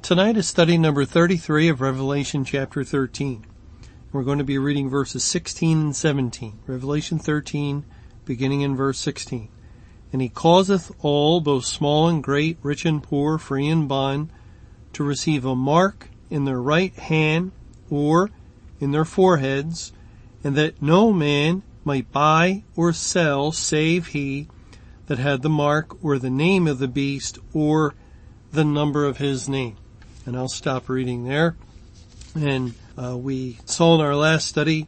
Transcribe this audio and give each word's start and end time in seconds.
Tonight 0.00 0.38
is 0.38 0.48
study 0.48 0.78
number 0.78 1.04
33 1.04 1.68
of 1.68 1.82
Revelation 1.82 2.42
chapter 2.42 2.82
13. 2.82 3.44
We're 4.10 4.22
going 4.22 4.38
to 4.38 4.44
be 4.44 4.56
reading 4.56 4.88
verses 4.88 5.22
16 5.22 5.78
and 5.78 5.94
17. 5.94 6.60
Revelation 6.66 7.18
13, 7.18 7.84
beginning 8.24 8.62
in 8.62 8.74
verse 8.74 8.98
16. 9.00 9.50
And 10.10 10.22
he 10.22 10.30
causeth 10.30 10.90
all, 11.00 11.42
both 11.42 11.66
small 11.66 12.08
and 12.08 12.24
great, 12.24 12.56
rich 12.62 12.86
and 12.86 13.02
poor, 13.02 13.36
free 13.36 13.68
and 13.68 13.86
bond, 13.86 14.30
to 14.94 15.04
receive 15.04 15.44
a 15.44 15.54
mark 15.54 16.08
in 16.30 16.46
their 16.46 16.62
right 16.62 16.94
hand 16.94 17.52
or 17.90 18.30
in 18.80 18.92
their 18.92 19.04
foreheads, 19.04 19.92
and 20.42 20.56
that 20.56 20.80
no 20.80 21.12
man 21.12 21.62
might 21.84 22.10
buy 22.12 22.62
or 22.76 22.94
sell 22.94 23.52
save 23.52 24.06
he 24.06 24.48
that 25.04 25.18
had 25.18 25.42
the 25.42 25.50
mark 25.50 26.02
or 26.02 26.18
the 26.18 26.30
name 26.30 26.66
of 26.66 26.78
the 26.78 26.88
beast 26.88 27.38
or 27.52 27.94
the 28.52 28.64
number 28.64 29.04
of 29.04 29.18
his 29.18 29.50
name 29.50 29.76
and 30.28 30.36
I'll 30.36 30.46
stop 30.46 30.90
reading 30.90 31.24
there. 31.24 31.56
And 32.34 32.74
uh, 33.02 33.16
we 33.16 33.60
saw 33.64 33.94
in 33.94 34.02
our 34.02 34.14
last 34.14 34.46
study 34.46 34.86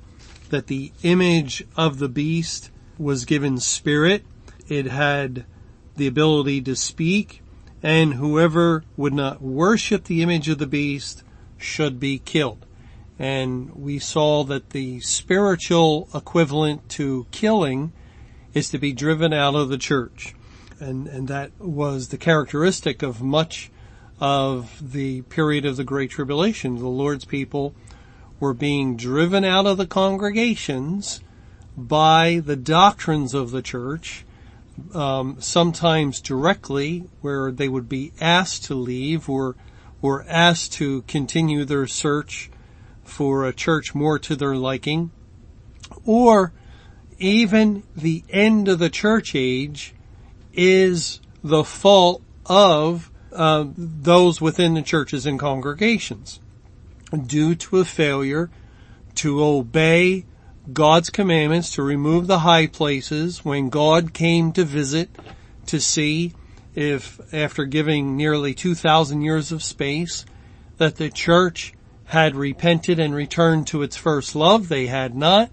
that 0.51 0.67
the 0.67 0.93
image 1.03 1.65
of 1.79 1.99
the 1.99 2.11
beast 2.11 2.71
was 2.99 3.25
given 3.25 3.59
spirit. 3.59 4.27
It 4.69 4.85
had 4.85 5.47
the 5.97 6.07
ability 6.07 6.61
to 6.63 6.77
speak, 6.77 7.41
and 7.83 8.15
whoever 8.15 8.85
would 8.99 9.15
not 9.15 9.41
worship 9.41 10.05
the 10.05 10.21
image 10.21 10.51
of 10.51 10.59
the 10.59 10.67
beast 10.67 11.23
should 11.57 11.99
be 11.99 12.19
killed. 12.19 12.67
And 13.19 13.75
we 13.75 13.99
saw 13.99 14.45
that 14.45 14.71
the 14.71 15.01
spiritual 15.01 16.11
equivalent 16.15 16.87
to 16.91 17.27
killing 17.31 17.95
is 18.53 18.69
to 18.69 18.79
be 18.79 18.93
driven 18.93 19.33
out 19.33 19.55
of 19.55 19.71
the 19.71 19.79
church. 19.79 20.35
And, 20.79 21.07
and 21.07 21.29
that 21.29 21.59
was 21.59 22.09
the 22.09 22.19
characteristic 22.19 23.03
of 23.03 23.23
much 23.23 23.71
of 24.21 24.93
the 24.93 25.23
period 25.23 25.65
of 25.65 25.77
the 25.77 25.85
Great 25.85 26.11
Tribulation. 26.11 26.77
The 26.77 26.87
Lord's 26.89 27.25
people 27.25 27.75
were 28.39 28.55
being 28.55 28.97
driven 28.97 29.45
out 29.45 29.67
of 29.67 29.79
the 29.79 29.87
congregations 29.87 31.21
by 31.77 32.43
the 32.45 32.57
doctrines 32.57 33.33
of 33.33 33.51
the 33.51 33.63
church, 33.63 34.25
um, 34.95 35.37
sometimes 35.41 36.21
directly, 36.21 37.09
where 37.23 37.51
they 37.51 37.69
would 37.69 37.89
be 37.89 38.13
asked 38.21 38.65
to 38.65 38.75
leave 38.75 39.29
or 39.29 39.57
or 40.03 40.25
asked 40.29 40.73
to 40.73 41.03
continue 41.03 41.63
their 41.65 41.87
search 41.87 42.51
for 43.05 43.45
a 43.45 43.53
church 43.53 43.95
more 43.95 44.19
to 44.19 44.35
their 44.35 44.57
liking, 44.57 45.11
or 46.07 46.53
even 47.19 47.83
the 47.95 48.25
end 48.31 48.67
of 48.67 48.79
the 48.79 48.89
church 48.89 49.35
age 49.35 49.95
is 50.55 51.21
the 51.45 51.65
fault 51.65 52.23
of 52.47 53.10
uh, 53.33 53.67
those 53.77 54.41
within 54.41 54.75
the 54.75 54.83
churches 54.83 55.27
and 55.27 55.39
congregations 55.39 56.41
due 57.27 57.55
to 57.55 57.79
a 57.79 57.85
failure 57.85 58.51
to 59.17 59.43
obey 59.43 60.25
God's 60.73 61.11
commandments 61.11 61.75
to 61.75 61.83
remove 61.83 62.27
the 62.27 62.41
high 62.41 62.67
places 62.67 63.45
when 63.45 63.69
God 63.69 64.15
came 64.15 64.53
to 64.53 64.65
visit 64.65 65.11
to 65.67 65.81
see 65.81 66.35
if 66.75 67.21
after 67.35 67.65
giving 67.65 68.17
nearly 68.17 68.55
2,000 68.55 69.23
years 69.23 69.51
of 69.51 69.63
space 69.63 70.25
that 70.79 70.97
the 70.97 71.11
church 71.11 71.73
had 72.07 72.35
repented 72.35 72.99
and 72.99 73.15
returned 73.15 73.67
to 73.69 73.83
its 73.83 73.97
first 73.97 74.35
love. 74.35 74.69
They 74.69 74.87
had 74.87 75.15
not. 75.15 75.51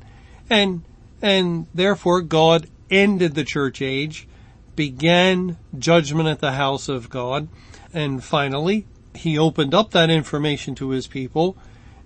And, 0.50 0.84
and 1.22 1.68
therefore 1.74 2.22
God 2.22 2.68
ended 2.90 3.36
the 3.36 3.44
church 3.44 3.82
age, 3.82 4.28
began 4.76 5.58
judgment 5.78 6.30
at 6.30 6.40
the 6.40 6.54
house 6.54 6.90
of 6.90 7.10
God, 7.10 7.48
and 7.94 8.24
finally, 8.24 8.86
he 9.16 9.38
opened 9.38 9.74
up 9.74 9.92
that 9.92 10.10
information 10.10 10.76
to 10.76 10.90
his 10.90 11.08
people 11.08 11.58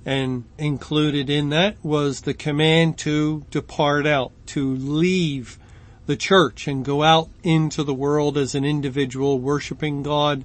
and 0.06 0.46
included 0.58 1.30
in 1.30 1.50
that 1.50 1.75
was 1.84 2.22
the 2.22 2.34
command 2.34 2.97
to 3.00 3.46
depart 3.52 4.08
out, 4.08 4.31
to 4.47 4.75
leave 4.75 5.59
the 6.08 6.16
church 6.16 6.68
and 6.68 6.84
go 6.84 7.03
out 7.03 7.30
into 7.44 7.84
the 7.84 7.94
world 7.94 8.38
as 8.38 8.56
an 8.56 8.66
individual 8.66 9.40
worshiping 9.40 10.02
God 10.02 10.44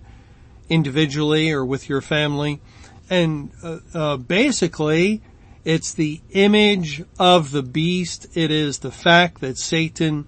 individually 0.69 1.51
or 1.51 1.65
with 1.65 1.89
your 1.89 2.01
family. 2.01 2.61
And 3.09 3.51
uh, 3.63 3.79
uh, 3.95 4.17
basically, 4.17 5.23
it's 5.65 5.95
the 5.95 6.21
image 6.31 7.03
of 7.19 7.51
the 7.51 7.63
beast. 7.63 8.27
It 8.37 8.51
is 8.51 8.81
the 8.81 8.93
fact 8.93 9.41
that 9.41 9.59
Satan 9.59 10.27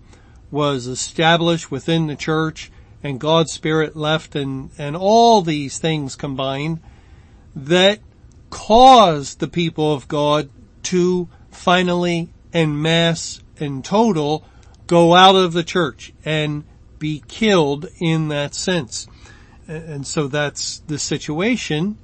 was 0.51 0.87
established 0.87 1.71
within 1.71 2.07
the 2.07 2.17
church 2.17 2.71
and 3.03 3.21
God's 3.21 3.53
Spirit 3.53 3.97
left 3.97 4.35
and, 4.35 4.71
and 4.79 4.97
all 4.97 5.43
these 5.43 5.79
things 5.79 6.17
combined 6.17 6.81
that 7.55 8.01
caused 8.51 9.41
the 9.41 9.49
people 9.49 9.93
of 9.93 10.09
God 10.09 10.49
to 10.85 11.29
finally 11.51 12.29
en 12.53 12.81
masse 12.81 13.43
in 13.59 13.83
total 13.83 14.45
go 14.87 15.15
out 15.15 15.37
of 15.37 15.53
the 15.53 15.63
church 15.63 16.13
and 16.25 16.65
be 16.99 17.23
killed 17.29 17.87
in 18.01 18.29
that 18.29 18.55
sense. 18.55 19.07
And 19.67 20.07
so 20.07 20.29
that's 20.29 20.79
the 20.81 20.99
situation 20.99 21.99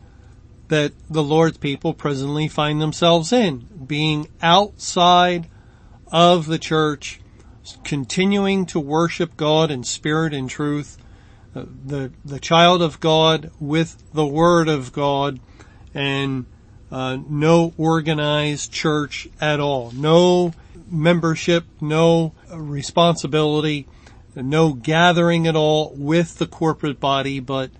that 0.68 0.92
the 1.08 1.22
Lord's 1.22 1.58
people 1.58 1.94
presently 1.94 2.48
find 2.48 2.80
themselves 2.80 3.32
in, 3.32 3.66
being 3.86 4.28
outside 4.42 5.48
of 6.12 6.46
the 6.46 6.58
church 6.58 7.20
continuing 7.84 8.66
to 8.66 8.80
worship 8.80 9.36
God 9.36 9.70
in 9.70 9.84
spirit 9.84 10.34
and 10.34 10.48
truth, 10.48 10.98
uh, 11.54 11.64
the 11.84 12.12
the 12.24 12.40
child 12.40 12.82
of 12.82 13.00
God 13.00 13.50
with 13.60 14.02
the 14.12 14.26
Word 14.26 14.68
of 14.68 14.92
God, 14.92 15.40
and 15.94 16.46
uh, 16.90 17.18
no 17.28 17.72
organized 17.76 18.72
church 18.72 19.28
at 19.40 19.60
all, 19.60 19.90
no 19.92 20.52
membership, 20.90 21.64
no 21.80 22.32
responsibility, 22.52 23.86
no 24.34 24.72
gathering 24.72 25.46
at 25.46 25.56
all 25.56 25.92
with 25.96 26.38
the 26.38 26.46
corporate 26.46 27.00
body, 27.00 27.40
but 27.40 27.70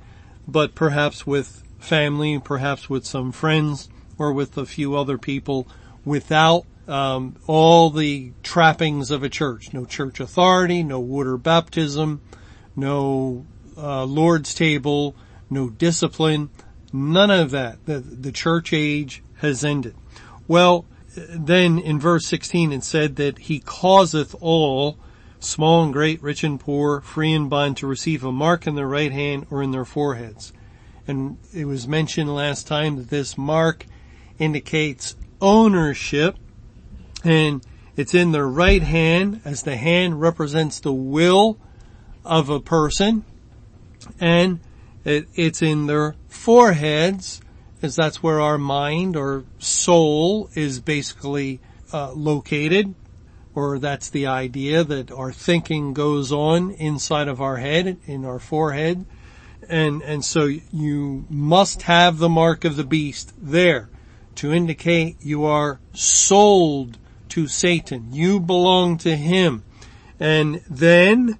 but 0.46 0.74
perhaps 0.74 1.26
with 1.26 1.62
family, 1.78 2.38
perhaps 2.38 2.88
with 2.88 3.04
some 3.04 3.32
friends, 3.32 3.88
or 4.18 4.32
with 4.32 4.56
a 4.56 4.66
few 4.66 4.96
other 4.96 5.18
people, 5.18 5.66
without 6.04 6.64
um, 6.86 7.36
all 7.46 7.90
the 7.90 8.32
trappings 8.42 9.10
of 9.10 9.22
a 9.22 9.28
church. 9.28 9.72
No 9.72 9.84
church 9.84 10.20
authority, 10.20 10.82
no 10.82 11.00
water 11.00 11.36
baptism, 11.36 12.20
no 12.76 13.46
uh, 13.76 14.04
Lord's 14.04 14.54
table, 14.54 15.14
no 15.50 15.70
discipline, 15.70 16.50
none 16.92 17.30
of 17.30 17.50
that. 17.52 17.84
The, 17.86 17.98
the 17.98 18.32
church 18.32 18.72
age 18.72 19.22
has 19.36 19.64
ended. 19.64 19.94
Well, 20.46 20.86
then 21.16 21.78
in 21.78 22.00
verse 22.00 22.26
16 22.26 22.72
it 22.72 22.84
said 22.84 23.16
that 23.16 23.38
he 23.38 23.60
causeth 23.60 24.34
all, 24.40 24.98
small 25.38 25.84
and 25.84 25.92
great, 25.92 26.22
rich 26.22 26.44
and 26.44 26.58
poor, 26.58 27.00
free 27.00 27.32
and 27.32 27.48
bond 27.48 27.76
to 27.78 27.86
receive 27.86 28.24
a 28.24 28.32
mark 28.32 28.66
in 28.66 28.74
their 28.74 28.88
right 28.88 29.12
hand 29.12 29.46
or 29.50 29.62
in 29.62 29.70
their 29.70 29.84
foreheads. 29.84 30.52
And 31.06 31.38
it 31.52 31.66
was 31.66 31.86
mentioned 31.86 32.34
last 32.34 32.66
time 32.66 32.96
that 32.96 33.10
this 33.10 33.36
mark 33.36 33.86
indicates 34.38 35.16
ownership 35.40 36.36
and 37.24 37.64
it's 37.96 38.14
in 38.14 38.32
the 38.32 38.44
right 38.44 38.82
hand 38.82 39.40
as 39.44 39.62
the 39.62 39.76
hand 39.76 40.20
represents 40.20 40.80
the 40.80 40.92
will 40.92 41.58
of 42.24 42.50
a 42.50 42.60
person. 42.60 43.24
And 44.20 44.60
it, 45.04 45.28
it's 45.34 45.62
in 45.62 45.86
their 45.86 46.16
foreheads 46.28 47.40
as 47.82 47.96
that's 47.96 48.22
where 48.22 48.40
our 48.40 48.58
mind 48.58 49.16
or 49.16 49.44
soul 49.58 50.50
is 50.54 50.80
basically 50.80 51.60
uh, 51.92 52.12
located 52.12 52.94
or 53.54 53.78
that's 53.78 54.10
the 54.10 54.26
idea 54.26 54.82
that 54.82 55.12
our 55.12 55.32
thinking 55.32 55.94
goes 55.94 56.32
on 56.32 56.72
inside 56.72 57.28
of 57.28 57.40
our 57.40 57.56
head 57.56 57.98
in 58.06 58.24
our 58.24 58.38
forehead. 58.38 59.06
And 59.68 60.02
and 60.02 60.24
so 60.24 60.44
you 60.44 61.24
must 61.30 61.82
have 61.82 62.18
the 62.18 62.28
mark 62.28 62.64
of 62.64 62.76
the 62.76 62.84
beast 62.84 63.32
there 63.40 63.88
to 64.36 64.52
indicate 64.52 65.16
you 65.20 65.44
are 65.44 65.78
sold 65.92 66.98
to 67.34 67.48
Satan. 67.48 68.12
You 68.12 68.38
belong 68.38 68.96
to 68.98 69.16
him. 69.16 69.64
And 70.20 70.62
then, 70.70 71.36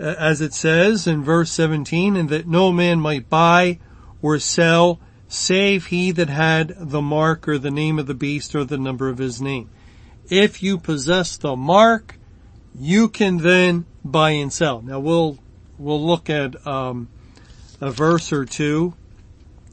uh, 0.00 0.14
as 0.18 0.40
it 0.40 0.54
says 0.54 1.06
in 1.06 1.22
verse 1.22 1.50
17, 1.52 2.16
and 2.16 2.30
that 2.30 2.48
no 2.48 2.72
man 2.72 2.98
might 2.98 3.28
buy 3.28 3.78
or 4.22 4.38
sell 4.38 5.00
save 5.28 5.86
he 5.86 6.10
that 6.12 6.30
had 6.30 6.74
the 6.78 7.02
mark 7.02 7.46
or 7.46 7.58
the 7.58 7.70
name 7.70 7.98
of 7.98 8.06
the 8.06 8.14
beast 8.14 8.54
or 8.54 8.64
the 8.64 8.78
number 8.78 9.10
of 9.10 9.18
his 9.18 9.42
name. 9.42 9.68
If 10.30 10.62
you 10.62 10.78
possess 10.78 11.36
the 11.36 11.56
mark, 11.56 12.18
you 12.74 13.10
can 13.10 13.36
then 13.38 13.84
buy 14.02 14.30
and 14.30 14.50
sell. 14.50 14.80
Now 14.80 14.98
we'll, 14.98 15.38
we'll 15.76 16.02
look 16.02 16.30
at, 16.30 16.66
um, 16.66 17.08
a 17.82 17.90
verse 17.90 18.32
or 18.32 18.46
two 18.46 18.94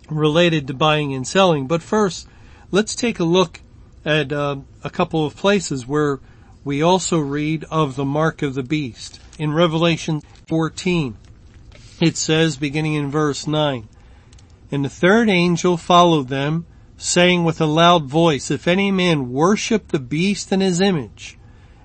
related 0.09 0.68
to 0.68 0.73
buying 0.73 1.13
and 1.13 1.25
selling, 1.25 1.68
but 1.68 1.81
first, 1.81 2.27
let's 2.71 2.94
take 2.94 3.19
a 3.21 3.23
look 3.23 3.62
at 4.06 4.31
uh, 4.31 4.57
a 4.83 4.89
couple 4.89 5.25
of 5.25 5.36
places 5.36 5.88
where 5.88 6.19
we 6.63 6.81
also 6.81 7.19
read 7.19 7.65
of 7.71 7.95
the 7.95 8.06
mark 8.06 8.42
of 8.42 8.53
the 8.53 8.63
beast. 8.63 9.19
In 9.38 9.53
Revelation 9.53 10.21
14, 10.48 11.18
it 12.00 12.18
says, 12.18 12.57
beginning 12.57 12.95
in 12.95 13.12
verse 13.12 13.48
9, 13.48 13.88
And 14.71 14.86
the 14.86 14.89
third 14.89 15.30
angel 15.30 15.77
followed 15.77 16.27
them, 16.27 16.65
saying 16.98 17.44
with 17.44 17.59
a 17.59 17.65
loud 17.65 18.06
voice, 18.06 18.51
If 18.51 18.68
any 18.68 18.92
man 18.92 19.31
worship 19.31 19.88
the 19.88 20.00
beast 20.00 20.51
and 20.51 20.62
his 20.62 20.81
image, 20.81 21.38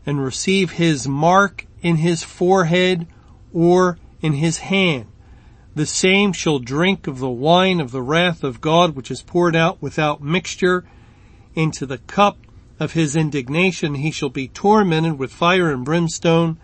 and 0.05 0.23
receive 0.23 0.73
his 0.73 1.09
mark 1.09 1.67
in 1.83 1.97
his 1.97 2.23
forehead 2.23 3.07
or 3.53 3.99
in 4.21 4.35
his 4.35 4.59
hand, 4.59 5.07
the 5.75 5.87
same 5.87 6.33
shall 6.33 6.59
drink 6.59 7.07
of 7.07 7.19
the 7.19 7.29
wine 7.29 7.81
of 7.81 7.91
the 7.91 8.03
wrath 8.03 8.43
of 8.45 8.61
God, 8.61 8.95
which 8.95 9.11
is 9.11 9.23
poured 9.23 9.57
out 9.57 9.83
without 9.83 10.23
mixture 10.23 10.85
into 11.57 11.87
the 11.87 11.99
cup 11.99 12.39
of 12.79 12.93
his 12.93 13.17
indignation. 13.17 13.97
He 13.97 14.13
shall 14.13 14.29
be 14.29 14.47
tormented 14.47 15.19
with 15.19 15.33
fire 15.33 15.73
and 15.73 15.85
brimstone 15.85 16.59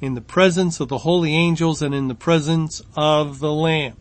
in 0.00 0.14
the 0.14 0.20
presence 0.20 0.80
of 0.80 0.88
the 0.88 0.98
holy 0.98 1.36
angels 1.36 1.82
and 1.82 1.94
in 1.94 2.08
the 2.08 2.14
presence 2.14 2.82
of 2.96 3.38
the 3.38 3.52
Lamb. 3.52 3.96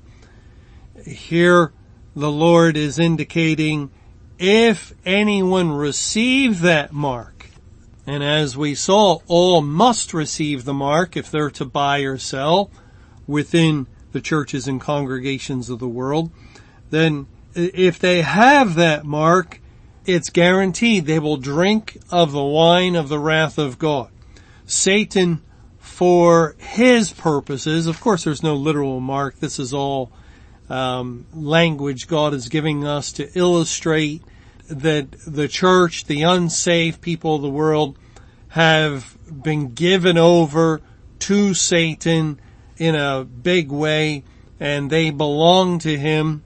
Here 1.06 1.74
the 2.16 2.32
Lord 2.32 2.78
is 2.78 2.98
indicating 2.98 3.92
if 4.40 4.94
anyone 5.06 5.72
receive 5.72 6.62
that 6.62 6.94
mark, 6.94 7.50
and 8.08 8.24
as 8.24 8.56
we 8.56 8.74
saw, 8.74 9.20
all 9.28 9.62
must 9.62 10.14
receive 10.14 10.64
the 10.64 10.74
mark 10.74 11.18
if 11.18 11.30
they're 11.30 11.52
to 11.52 11.66
buy 11.66 12.00
or 12.00 12.18
sell 12.18 12.72
within 13.28 13.86
the 14.14 14.22
churches 14.22 14.68
and 14.68 14.80
congregations 14.80 15.70
of 15.70 15.80
the 15.80 15.88
world, 15.88 16.32
then 16.90 17.28
if 17.54 18.00
they 18.00 18.22
have 18.22 18.76
that 18.76 19.06
mark, 19.06 19.60
it's 20.06 20.30
guaranteed 20.30 21.06
they 21.06 21.20
will 21.20 21.38
drink 21.38 21.98
of 22.10 22.32
the 22.32 22.44
wine 22.44 22.96
of 22.96 23.10
the 23.10 23.20
wrath 23.20 23.58
of 23.58 23.80
God. 23.80 24.10
Satan, 24.66 25.42
for 25.78 26.56
his 26.58 27.12
purposes, 27.12 27.88
of 27.88 28.00
course 28.00 28.24
there's 28.24 28.44
no 28.44 28.56
literal 28.56 29.00
mark, 29.00 29.40
this 29.40 29.60
is 29.60 29.74
all 29.74 30.12
um, 30.70 31.26
language 31.34 32.08
God 32.08 32.34
is 32.34 32.48
giving 32.50 32.86
us 32.86 33.12
to 33.14 33.30
illustrate 33.38 34.24
that 34.70 35.12
the 35.26 35.48
church, 35.48 36.06
the 36.06 36.22
unsaved 36.22 37.02
people 37.02 37.36
of 37.36 37.42
the 37.42 37.50
world 37.50 37.98
have 38.50 39.18
been 39.32 39.74
given 39.74 40.18
over 40.18 40.82
to 41.20 41.54
Satan 41.54 42.40
in 42.78 42.96
a 42.96 43.24
big 43.24 43.72
way 43.72 44.24
and 44.60 44.90
they 44.90 45.10
belong 45.10 45.80
to 45.80 45.98
him 45.98 46.44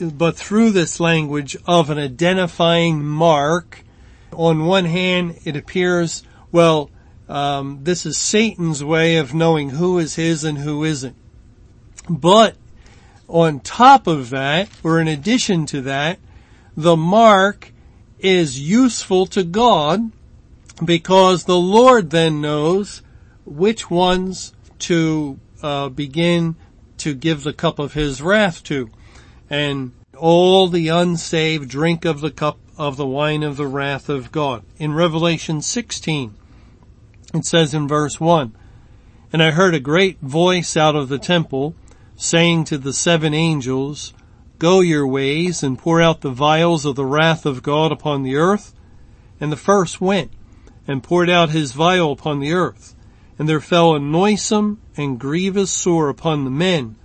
but 0.00 0.36
through 0.36 0.70
this 0.70 1.00
language 1.00 1.56
of 1.66 1.90
an 1.90 1.98
identifying 1.98 3.04
mark, 3.04 3.84
on 4.32 4.64
one 4.64 4.86
hand, 4.86 5.38
it 5.44 5.56
appears, 5.56 6.22
well, 6.50 6.90
um, 7.28 7.80
this 7.82 8.06
is 8.06 8.16
Satan's 8.16 8.82
way 8.82 9.16
of 9.16 9.34
knowing 9.34 9.70
who 9.70 9.98
is 9.98 10.16
his 10.16 10.44
and 10.44 10.58
who 10.58 10.84
isn't. 10.84 11.16
But 12.08 12.56
on 13.28 13.60
top 13.60 14.06
of 14.06 14.30
that, 14.30 14.68
or 14.82 15.00
in 15.00 15.08
addition 15.08 15.66
to 15.66 15.80
that, 15.82 16.18
the 16.76 16.96
mark 16.96 17.72
is 18.18 18.58
useful 18.58 19.26
to 19.26 19.42
God 19.42 20.10
because 20.84 21.44
the 21.44 21.58
Lord 21.58 22.10
then 22.10 22.40
knows 22.40 23.02
which 23.44 23.90
ones 23.90 24.52
to 24.80 25.38
uh, 25.62 25.88
begin 25.88 26.56
to 26.98 27.14
give 27.14 27.42
the 27.42 27.52
cup 27.52 27.78
of 27.78 27.94
his 27.94 28.22
wrath 28.22 28.62
to 28.64 28.90
and 29.52 29.92
all 30.16 30.66
the 30.66 30.88
unsaved 30.88 31.68
drink 31.68 32.06
of 32.06 32.22
the 32.22 32.30
cup 32.30 32.58
of 32.78 32.96
the 32.96 33.06
wine 33.06 33.42
of 33.42 33.58
the 33.58 33.66
wrath 33.66 34.08
of 34.08 34.32
God. 34.32 34.64
In 34.78 34.94
Revelation 34.94 35.60
16, 35.60 36.34
it 37.34 37.44
says 37.44 37.74
in 37.74 37.86
verse 37.86 38.18
1, 38.18 38.56
And 39.30 39.42
I 39.42 39.50
heard 39.50 39.74
a 39.74 39.80
great 39.80 40.18
voice 40.20 40.74
out 40.74 40.96
of 40.96 41.10
the 41.10 41.18
temple 41.18 41.74
saying 42.16 42.64
to 42.64 42.78
the 42.78 42.94
seven 42.94 43.34
angels, 43.34 44.14
Go 44.58 44.80
your 44.80 45.06
ways 45.06 45.62
and 45.62 45.78
pour 45.78 46.00
out 46.00 46.22
the 46.22 46.30
vials 46.30 46.86
of 46.86 46.96
the 46.96 47.04
wrath 47.04 47.44
of 47.44 47.62
God 47.62 47.92
upon 47.92 48.22
the 48.22 48.36
earth. 48.36 48.74
And 49.38 49.52
the 49.52 49.56
first 49.56 50.00
went 50.00 50.32
and 50.88 51.02
poured 51.02 51.28
out 51.28 51.50
his 51.50 51.72
vial 51.72 52.12
upon 52.12 52.40
the 52.40 52.54
earth. 52.54 52.94
And 53.38 53.46
there 53.46 53.60
fell 53.60 53.94
a 53.94 53.98
noisome 53.98 54.80
and 54.96 55.20
grievous 55.20 55.70
sore 55.70 56.08
upon 56.08 56.44
the 56.44 56.50
men 56.50 56.96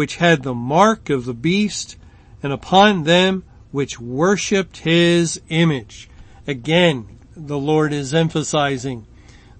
which 0.00 0.16
had 0.16 0.42
the 0.42 0.54
mark 0.54 1.10
of 1.10 1.26
the 1.26 1.34
beast 1.34 1.98
and 2.42 2.54
upon 2.54 3.02
them 3.02 3.44
which 3.70 4.00
worshipped 4.00 4.78
his 4.78 5.38
image. 5.50 6.08
Again, 6.46 7.18
the 7.36 7.58
Lord 7.58 7.92
is 7.92 8.14
emphasizing 8.14 9.06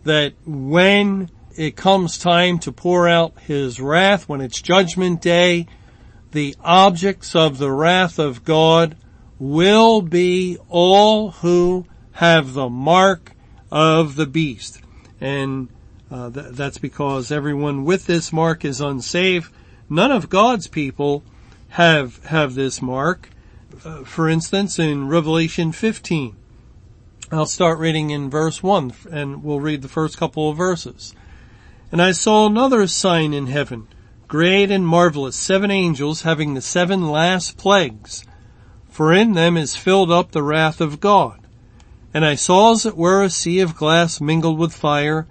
that 0.04 0.32
when 0.46 1.28
it 1.58 1.76
comes 1.76 2.16
time 2.16 2.58
to 2.60 2.72
pour 2.72 3.06
out 3.06 3.38
his 3.40 3.82
wrath, 3.82 4.30
when 4.30 4.40
it's 4.40 4.62
judgment 4.62 5.20
day, 5.20 5.66
the 6.32 6.56
objects 6.64 7.36
of 7.36 7.58
the 7.58 7.70
wrath 7.70 8.18
of 8.18 8.42
God 8.42 8.96
will 9.38 10.00
be 10.00 10.56
all 10.70 11.32
who 11.32 11.84
have 12.12 12.54
the 12.54 12.70
mark 12.70 13.32
of 13.70 14.16
the 14.16 14.24
beast. 14.24 14.80
And 15.20 15.68
uh, 16.10 16.30
th- 16.30 16.52
that's 16.52 16.78
because 16.78 17.30
everyone 17.30 17.84
with 17.84 18.06
this 18.06 18.32
mark 18.32 18.64
is 18.64 18.80
unsaved 18.80 19.52
None 19.92 20.12
of 20.12 20.30
God's 20.30 20.68
people 20.68 21.24
have, 21.70 22.24
have 22.26 22.54
this 22.54 22.80
mark. 22.80 23.28
Uh, 23.84 24.04
for 24.04 24.28
instance, 24.28 24.78
in 24.78 25.08
Revelation 25.08 25.72
15, 25.72 26.36
I'll 27.32 27.46
start 27.46 27.80
reading 27.80 28.10
in 28.10 28.30
verse 28.30 28.62
1 28.62 28.92
and 29.10 29.42
we'll 29.42 29.58
read 29.58 29.82
the 29.82 29.88
first 29.88 30.16
couple 30.16 30.48
of 30.48 30.56
verses. 30.56 31.12
And 31.90 32.00
I 32.00 32.12
saw 32.12 32.46
another 32.46 32.86
sign 32.86 33.34
in 33.34 33.48
heaven, 33.48 33.88
great 34.28 34.70
and 34.70 34.86
marvelous, 34.86 35.34
seven 35.34 35.72
angels 35.72 36.22
having 36.22 36.54
the 36.54 36.60
seven 36.60 37.08
last 37.08 37.56
plagues, 37.56 38.24
for 38.88 39.12
in 39.12 39.32
them 39.32 39.56
is 39.56 39.74
filled 39.74 40.12
up 40.12 40.30
the 40.30 40.42
wrath 40.44 40.80
of 40.80 41.00
God. 41.00 41.40
And 42.14 42.24
I 42.24 42.36
saw 42.36 42.70
as 42.72 42.86
it 42.86 42.96
were 42.96 43.24
a 43.24 43.30
sea 43.30 43.58
of 43.58 43.74
glass 43.74 44.20
mingled 44.20 44.56
with 44.56 44.72
fire, 44.72 45.26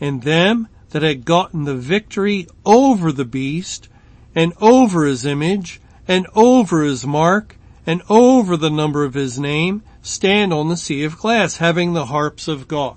and 0.00 0.22
them 0.22 0.66
that 0.90 1.02
had 1.02 1.24
gotten 1.24 1.62
the 1.62 1.76
victory 1.76 2.48
over 2.66 3.12
the 3.12 3.24
beast 3.24 3.88
and 4.34 4.52
over 4.60 5.04
his 5.04 5.26
image 5.26 5.80
and 6.06 6.26
over 6.34 6.82
his 6.82 7.06
mark 7.06 7.56
and 7.86 8.02
over 8.08 8.56
the 8.56 8.70
number 8.70 9.04
of 9.04 9.14
his 9.14 9.38
name 9.38 9.82
stand 10.02 10.52
on 10.52 10.68
the 10.68 10.76
sea 10.76 11.04
of 11.04 11.18
glass 11.18 11.56
having 11.56 11.92
the 11.92 12.06
harps 12.06 12.48
of 12.48 12.68
God. 12.68 12.96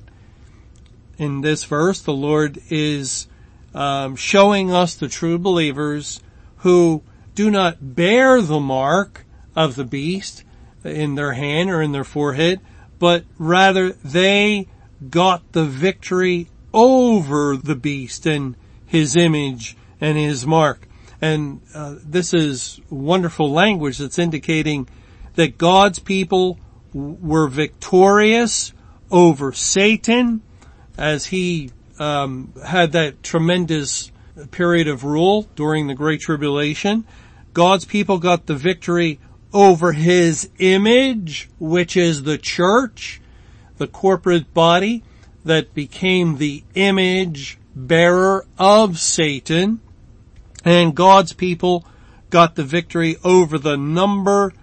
In 1.18 1.42
this 1.42 1.63
verse, 1.63 2.02
the 2.02 2.13
Lord 2.13 2.60
is 2.70 3.28
um, 3.74 4.16
showing 4.16 4.72
us 4.72 4.96
the 4.96 5.08
true 5.08 5.38
believers 5.38 6.22
who 6.58 7.02
do 7.36 7.50
not 7.50 7.96
bear 7.96 8.42
the 8.42 8.60
mark 8.60 9.25
of 9.56 9.75
the 9.75 9.84
beast 9.84 10.44
in 10.84 11.16
their 11.16 11.34
hand 11.34 11.70
or 11.70 11.82
in 11.82 11.92
their 11.92 12.04
forehead, 12.04 12.60
but 13.00 13.25
rather 13.38 13.92
they 13.92 14.68
got 15.10 15.52
the 15.52 15.66
victory 15.66 16.48
over 16.74 17.56
the 17.58 17.75
beast 17.75 18.25
and 18.25 18.56
his 18.86 19.16
image 19.16 19.78
and 20.02 20.18
his 20.18 20.46
mark. 20.46 20.88
And 21.24 21.62
uh, 21.74 21.96
this 22.03 22.34
is 22.34 22.82
wonderful 22.89 23.50
language 23.50 23.98
that's 23.98 24.20
indicating 24.20 24.89
that 25.36 25.58
God's 25.58 26.00
people 26.00 26.60
were 26.94 27.48
victorious 27.48 28.74
over 29.10 29.53
Satan 29.53 30.42
as 30.98 31.27
he 31.27 31.72
um, 31.98 32.51
had 32.65 32.92
that 32.92 33.24
tremendous 33.24 34.12
period 34.51 34.89
of 34.89 35.06
rule 35.06 35.44
during 35.56 35.88
the 35.88 35.94
Great 35.96 36.20
Tribulation. 36.20 37.06
God's 37.53 37.86
people 37.86 38.18
got 38.18 38.46
the 38.46 38.56
victory 38.56 39.22
over 39.53 39.94
his 39.94 40.50
image, 40.60 41.50
which 41.58 41.96
is 41.96 42.24
the 42.24 42.38
church, 42.38 43.22
the 43.77 43.88
corporate 43.88 44.53
body 44.53 45.06
that 45.46 45.74
became 45.74 46.36
the 46.36 46.65
image 46.75 47.60
bearer 47.74 48.46
of 48.60 49.00
Satan 49.00 49.80
and 50.63 50.96
God's 50.96 51.34
people 51.34 51.86
got 52.29 52.55
the 52.55 52.63
victory 52.63 53.17
over 53.24 53.58
the 53.58 53.77
number 53.77 54.53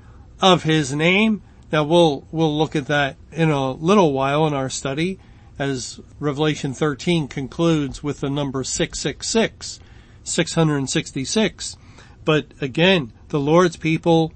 of 0.41 0.65
his 0.65 0.95
name. 0.95 1.43
Now 1.71 1.85
we'll, 1.85 2.27
we'll 2.33 2.57
look 2.57 2.75
at 2.75 2.87
that 2.87 3.17
in 3.33 3.51
a 3.51 3.73
little 3.73 4.13
while 4.13 4.47
in 4.47 4.55
our 4.55 4.69
study 4.69 5.19
as 5.59 6.01
Revelation 6.19 6.73
13 6.73 7.29
concludes 7.29 8.03
with 8.03 8.21
the 8.21 8.31
number 8.31 8.65
666, 8.65 9.79
666. 10.25 11.77
But 12.25 12.47
again, 12.61 13.13
the 13.29 13.39
Lord's 13.39 13.77
people 13.77 14.33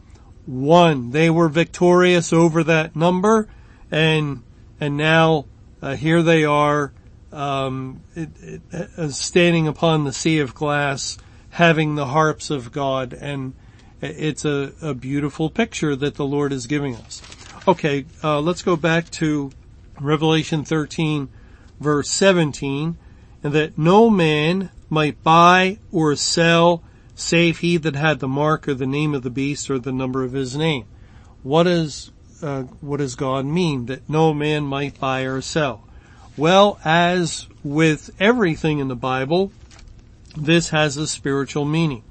won. 0.46 1.10
They 1.10 1.30
were 1.30 1.48
victorious 1.48 2.32
over 2.32 2.62
that 2.64 2.94
number 2.94 3.48
and, 3.90 4.42
and 4.80 4.96
now 4.96 5.46
uh, 5.80 5.96
here 5.96 6.22
they 6.22 6.44
are, 6.44 6.92
um, 7.32 8.02
it, 8.14 8.30
it, 8.40 8.62
uh, 8.72 9.08
standing 9.08 9.68
upon 9.68 10.04
the 10.04 10.12
sea 10.12 10.38
of 10.40 10.54
glass, 10.54 11.18
having 11.54 11.94
the 11.94 12.06
harps 12.06 12.50
of 12.50 12.72
God, 12.72 13.12
and 13.12 13.54
it's 14.00 14.44
a, 14.44 14.72
a 14.82 14.94
beautiful 14.94 15.50
picture 15.50 15.96
that 15.96 16.16
the 16.16 16.24
Lord 16.24 16.52
is 16.52 16.66
giving 16.66 16.96
us. 16.96 17.22
Okay, 17.66 18.06
uh, 18.22 18.40
let's 18.40 18.62
go 18.62 18.76
back 18.76 19.10
to 19.12 19.50
Revelation 20.00 20.64
13 20.64 21.28
verse 21.80 22.10
17, 22.10 22.96
and 23.42 23.52
that 23.52 23.78
no 23.78 24.10
man 24.10 24.70
might 24.90 25.22
buy 25.22 25.78
or 25.92 26.16
sell 26.16 26.82
save 27.14 27.58
he 27.58 27.76
that 27.76 27.94
had 27.94 28.18
the 28.18 28.28
mark 28.28 28.66
or 28.66 28.74
the 28.74 28.86
name 28.86 29.14
of 29.14 29.22
the 29.22 29.30
beast 29.30 29.70
or 29.70 29.78
the 29.78 29.92
number 29.92 30.24
of 30.24 30.32
his 30.32 30.56
name. 30.56 30.84
What 31.44 31.66
is, 31.66 32.10
uh, 32.42 32.62
what 32.80 32.96
does 32.96 33.14
God 33.14 33.44
mean 33.44 33.86
that 33.86 34.08
no 34.08 34.34
man 34.34 34.64
might 34.64 34.98
buy 34.98 35.22
or 35.22 35.40
sell? 35.40 35.86
Well, 36.36 36.80
as 36.84 37.46
with 37.62 38.10
everything 38.18 38.80
in 38.80 38.88
the 38.88 38.96
Bible, 38.96 39.52
this 40.36 40.70
has 40.70 40.96
a 40.96 41.06
spiritual 41.06 41.64
meaning. 41.64 42.02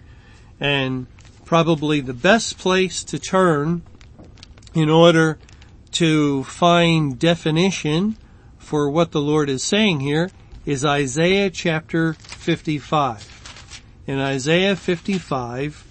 And 0.59 1.07
probably 1.45 2.01
the 2.01 2.13
best 2.13 2.57
place 2.57 3.03
to 3.05 3.19
turn 3.19 3.83
in 4.73 4.89
order 4.89 5.37
to 5.93 6.43
find 6.45 7.19
definition 7.19 8.17
for 8.57 8.89
what 8.89 9.11
the 9.11 9.21
Lord 9.21 9.49
is 9.49 9.63
saying 9.63 9.99
here 9.99 10.31
is 10.65 10.85
Isaiah 10.85 11.49
chapter 11.49 12.13
55. 12.13 13.29
In 14.07 14.19
Isaiah 14.19 14.75
55, 14.75 15.85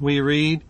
we 0.00 0.20
read 0.20 0.62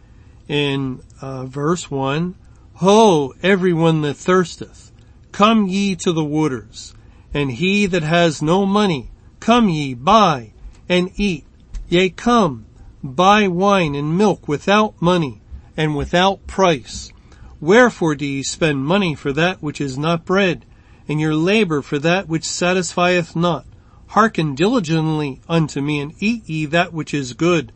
in 0.49 1.02
uh, 1.21 1.45
verse 1.45 1.90
1, 1.90 2.35
Ho, 2.75 3.35
everyone 3.43 4.02
that 4.02 4.14
thirsteth, 4.14 4.93
come 5.33 5.67
ye 5.67 5.95
to 5.97 6.12
the 6.12 6.25
waters, 6.25 6.95
and 7.35 7.52
he 7.52 7.87
that 7.87 8.02
has 8.02 8.40
no 8.40 8.64
money, 8.64 9.11
come 9.40 9.68
ye, 9.68 9.95
buy, 9.95 10.52
and 10.88 11.11
eat. 11.16 11.45
Yea, 11.88 12.11
come, 12.11 12.66
buy 13.02 13.49
wine 13.49 13.95
and 13.95 14.16
milk 14.16 14.47
without 14.49 15.00
money, 15.00 15.40
and 15.76 15.97
without 15.97 16.47
price. 16.47 17.12
Wherefore 17.61 18.14
do 18.14 18.26
ye 18.26 18.42
spend 18.42 18.85
money 18.85 19.14
for 19.14 19.33
that 19.33 19.62
which 19.62 19.80
is 19.80 19.99
not 19.99 20.25
bread, 20.25 20.64
and 21.09 21.21
your 21.21 21.35
labor 21.35 21.83
for 21.83 21.99
that 21.99 22.28
which 22.28 22.45
satisfieth 22.45 23.35
not. 23.35 23.64
Hearken 24.09 24.54
diligently 24.54 25.40
unto 25.49 25.80
me 25.80 26.00
and 26.00 26.14
eat 26.18 26.49
ye 26.49 26.66
that 26.66 26.92
which 26.92 27.12
is 27.12 27.33
good, 27.33 27.73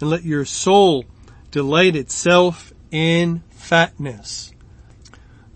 and 0.00 0.10
let 0.10 0.24
your 0.24 0.44
soul 0.44 1.04
delight 1.50 1.96
itself 1.96 2.72
in 2.90 3.42
fatness. 3.50 4.52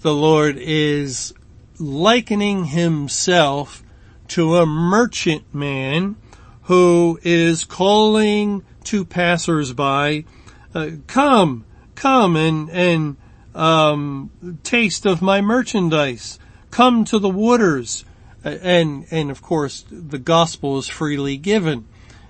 The 0.01 0.15
Lord 0.15 0.57
is 0.59 1.35
likening 1.79 2.67
himself 2.67 3.83
to 4.29 4.57
a 4.57 4.67
merchant 4.67 5.55
man 5.55 6.17
who 6.63 7.19
is 7.23 7.65
calling 7.65 8.65
to 8.85 9.05
passersby, 9.05 10.27
uh, 10.75 10.91
come, 11.07 11.65
come 11.95 12.37
and, 12.37 12.71
and, 12.71 13.17
um, 13.55 14.31
taste 14.63 15.07
of 15.07 15.23
my 15.23 15.41
merchandise 15.41 16.39
come 16.71 17.05
to 17.07 17.19
the 17.19 17.29
waters. 17.29 18.05
And, 18.45 19.07
and 19.11 19.31
of 19.31 19.43
course 19.43 19.85
the 19.91 20.19
gospel 20.19 20.79
is 20.79 20.89
freely 20.89 21.37
given 21.37 21.87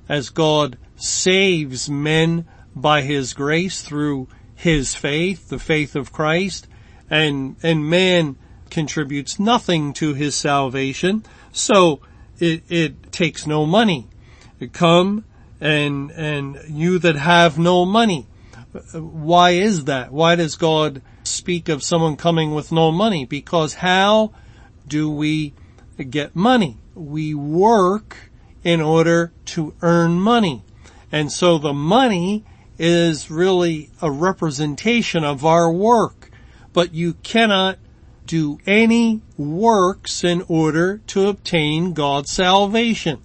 as 0.08 0.30
God 0.30 0.78
saves 0.96 1.90
men 1.90 2.46
by 2.74 3.02
his 3.02 3.34
grace 3.34 3.82
through 3.82 4.28
his 4.54 4.94
faith, 4.94 5.48
the 5.48 5.58
faith 5.58 5.96
of 5.96 6.12
Christ, 6.12 6.68
and, 7.10 7.56
and 7.62 7.90
man 7.90 8.36
contributes 8.70 9.38
nothing 9.38 9.92
to 9.94 10.14
his 10.14 10.34
salvation. 10.34 11.24
So 11.56 12.00
it, 12.38 12.64
it 12.68 13.12
takes 13.12 13.46
no 13.46 13.64
money. 13.64 14.08
Come 14.72 15.24
and, 15.58 16.10
and 16.10 16.58
you 16.68 16.98
that 16.98 17.16
have 17.16 17.58
no 17.58 17.86
money. 17.86 18.26
Why 18.92 19.52
is 19.52 19.84
that? 19.84 20.12
Why 20.12 20.36
does 20.36 20.54
God 20.56 21.00
speak 21.24 21.70
of 21.70 21.82
someone 21.82 22.16
coming 22.16 22.54
with 22.54 22.72
no 22.72 22.92
money 22.92 23.24
because 23.24 23.74
how 23.74 24.34
do 24.86 25.10
we 25.10 25.54
get 26.10 26.36
money? 26.36 26.76
We 26.94 27.32
work 27.32 28.30
in 28.62 28.82
order 28.82 29.32
to 29.46 29.74
earn 29.80 30.20
money. 30.20 30.62
And 31.10 31.32
so 31.32 31.56
the 31.56 31.72
money 31.72 32.44
is 32.78 33.30
really 33.30 33.90
a 34.02 34.10
representation 34.10 35.24
of 35.24 35.46
our 35.46 35.72
work, 35.72 36.30
but 36.74 36.92
you 36.92 37.14
cannot 37.14 37.78
do 38.26 38.58
any 38.66 39.22
works 39.36 40.24
in 40.24 40.42
order 40.48 40.98
to 41.08 41.28
obtain 41.28 41.92
God's 41.92 42.30
salvation. 42.30 43.22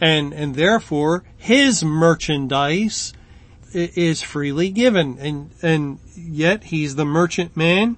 And, 0.00 0.32
and 0.32 0.54
therefore 0.54 1.24
his 1.36 1.84
merchandise 1.84 3.12
is 3.72 4.22
freely 4.22 4.70
given 4.70 5.18
and, 5.18 5.50
and 5.62 5.98
yet 6.16 6.64
he's 6.64 6.96
the 6.96 7.04
merchant 7.04 7.56
man. 7.56 7.96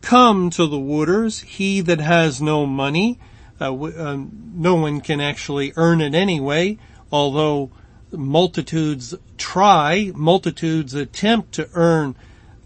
Come 0.00 0.50
to 0.50 0.66
the 0.66 0.78
waters, 0.78 1.40
he 1.40 1.80
that 1.82 2.00
has 2.00 2.40
no 2.40 2.66
money. 2.66 3.18
Uh, 3.60 3.74
uh, 3.74 4.18
no 4.54 4.76
one 4.76 5.00
can 5.00 5.20
actually 5.20 5.72
earn 5.76 6.00
it 6.00 6.14
anyway, 6.14 6.78
although 7.10 7.70
multitudes 8.12 9.14
try, 9.36 10.12
multitudes 10.14 10.94
attempt 10.94 11.52
to 11.52 11.68
earn 11.74 12.14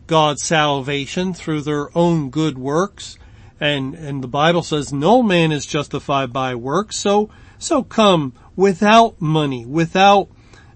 God's 0.07 0.43
salvation 0.43 1.33
through 1.33 1.63
their 1.63 1.97
own 1.97 2.31
good 2.31 2.59
works. 2.59 3.19
And, 3.63 3.95
and 3.95 4.25
the 4.25 4.29
Bible 4.29 4.65
says 4.65 4.93
no 4.93 5.23
man 5.23 5.53
is 5.53 5.65
justified 5.65 6.33
by 6.33 6.57
works. 6.57 6.97
So, 6.97 7.31
so 7.61 7.85
come 7.85 8.33
without 8.57 9.21
money, 9.21 9.65
without 9.65 10.29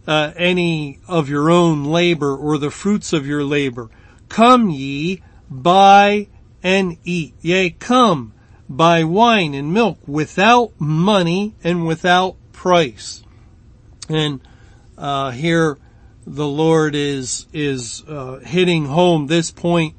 uh, 0.06 0.32
any 0.36 1.00
of 1.08 1.28
your 1.28 1.50
own 1.50 1.82
labor 1.82 2.36
or 2.36 2.58
the 2.58 2.70
fruits 2.70 3.12
of 3.12 3.26
your 3.26 3.42
labor. 3.42 3.90
Come 4.28 4.70
ye, 4.70 5.20
buy 5.50 6.28
and 6.62 6.96
eat. 7.02 7.34
Yea, 7.40 7.70
come, 7.70 8.32
buy 8.68 9.02
wine 9.02 9.52
and 9.52 9.74
milk 9.74 9.98
without 10.06 10.70
money 10.78 11.56
and 11.64 11.88
without 11.88 12.36
price. 12.52 13.24
And 14.08 14.40
uh, 14.96 15.32
here 15.32 15.76
the 16.24 16.46
Lord 16.46 16.94
is 16.94 17.48
is 17.52 18.04
uh, 18.06 18.38
hitting 18.44 18.84
home 18.84 19.26
this 19.26 19.50
point 19.50 19.96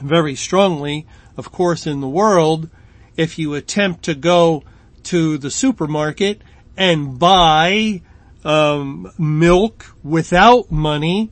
very 0.00 0.36
strongly. 0.36 1.04
Of 1.36 1.52
course, 1.52 1.86
in 1.86 2.00
the 2.00 2.08
world, 2.08 2.68
if 3.16 3.38
you 3.38 3.54
attempt 3.54 4.04
to 4.04 4.14
go 4.14 4.64
to 5.04 5.38
the 5.38 5.50
supermarket 5.50 6.42
and 6.76 7.18
buy 7.18 8.02
um, 8.44 9.10
milk 9.18 9.94
without 10.02 10.70
money, 10.70 11.30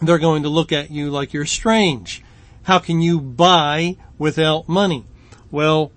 they're 0.00 0.18
going 0.18 0.42
to 0.44 0.48
look 0.48 0.72
at 0.72 0.90
you 0.90 1.10
like 1.10 1.32
you're 1.32 1.46
strange. 1.46 2.22
How 2.64 2.78
can 2.78 3.00
you 3.00 3.20
buy 3.20 3.96
without 4.18 4.68
money? 4.68 5.04
Well, 5.50 5.90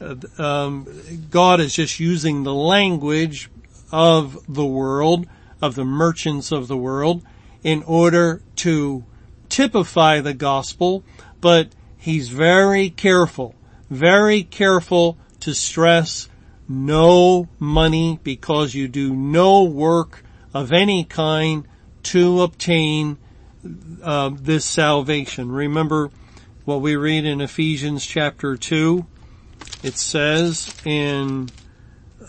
uh, 0.00 0.16
um, 0.38 0.86
God 1.30 1.60
is 1.60 1.74
just 1.74 2.00
using 2.00 2.42
the 2.42 2.54
language 2.54 3.48
of 3.92 4.44
the 4.52 4.64
world, 4.64 5.26
of 5.62 5.74
the 5.74 5.84
merchants 5.84 6.52
of 6.52 6.68
the 6.68 6.76
world, 6.76 7.22
in 7.62 7.82
order 7.84 8.42
to 8.56 9.04
typify 9.48 10.20
the 10.20 10.34
gospel, 10.34 11.04
but 11.40 11.68
he's 12.06 12.28
very 12.28 12.88
careful, 12.88 13.52
very 13.90 14.44
careful 14.44 15.18
to 15.40 15.52
stress 15.52 16.28
no 16.68 17.48
money 17.58 18.20
because 18.22 18.76
you 18.76 18.86
do 18.86 19.12
no 19.12 19.64
work 19.64 20.22
of 20.54 20.72
any 20.72 21.02
kind 21.02 21.66
to 22.04 22.42
obtain 22.42 23.18
uh, 24.04 24.30
this 24.32 24.64
salvation. 24.64 25.50
Remember 25.50 26.12
what 26.64 26.80
we 26.80 26.94
read 26.94 27.24
in 27.24 27.40
Ephesians 27.40 28.06
chapter 28.06 28.56
2? 28.56 29.04
It 29.82 29.96
says 29.96 30.72
in 30.84 31.50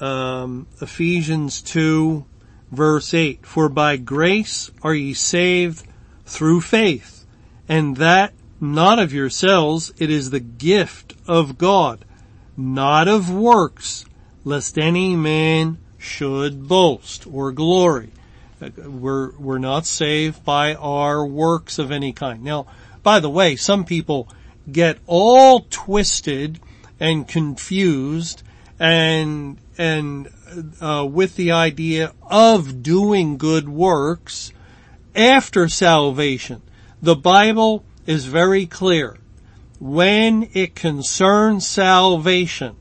um, 0.01 0.65
Ephesians 0.81 1.61
2 1.61 2.25
verse 2.71 3.13
8, 3.13 3.45
For 3.45 3.69
by 3.69 3.97
grace 3.97 4.71
are 4.81 4.95
ye 4.95 5.13
saved 5.13 5.87
through 6.25 6.61
faith, 6.61 7.27
and 7.69 7.97
that 7.97 8.33
not 8.59 8.99
of 8.99 9.13
yourselves, 9.13 9.93
it 9.97 10.09
is 10.09 10.29
the 10.29 10.39
gift 10.39 11.13
of 11.27 11.57
God, 11.57 12.05
not 12.55 13.07
of 13.07 13.31
works, 13.31 14.05
lest 14.43 14.77
any 14.77 15.15
man 15.15 15.77
should 15.97 16.67
boast 16.67 17.27
or 17.27 17.51
glory. 17.51 18.11
We're, 18.59 19.37
we're 19.37 19.59
not 19.59 19.85
saved 19.85 20.43
by 20.43 20.73
our 20.75 21.25
works 21.25 21.77
of 21.77 21.91
any 21.91 22.13
kind. 22.13 22.43
Now, 22.43 22.65
by 23.03 23.19
the 23.19 23.29
way, 23.29 23.55
some 23.55 23.85
people 23.85 24.27
get 24.71 24.97
all 25.05 25.67
twisted 25.69 26.59
and 26.99 27.27
confused 27.27 28.41
and, 28.79 29.57
and, 29.77 30.29
uh, 30.81 31.07
with 31.09 31.35
the 31.35 31.51
idea 31.51 32.13
of 32.23 32.81
doing 32.81 33.37
good 33.37 33.69
works 33.69 34.51
after 35.15 35.67
salvation. 35.67 36.61
The 37.01 37.15
Bible 37.15 37.83
is 38.07 38.25
very 38.25 38.65
clear. 38.65 39.17
When 39.79 40.49
it 40.53 40.73
concerns 40.73 41.67
salvation, 41.67 42.77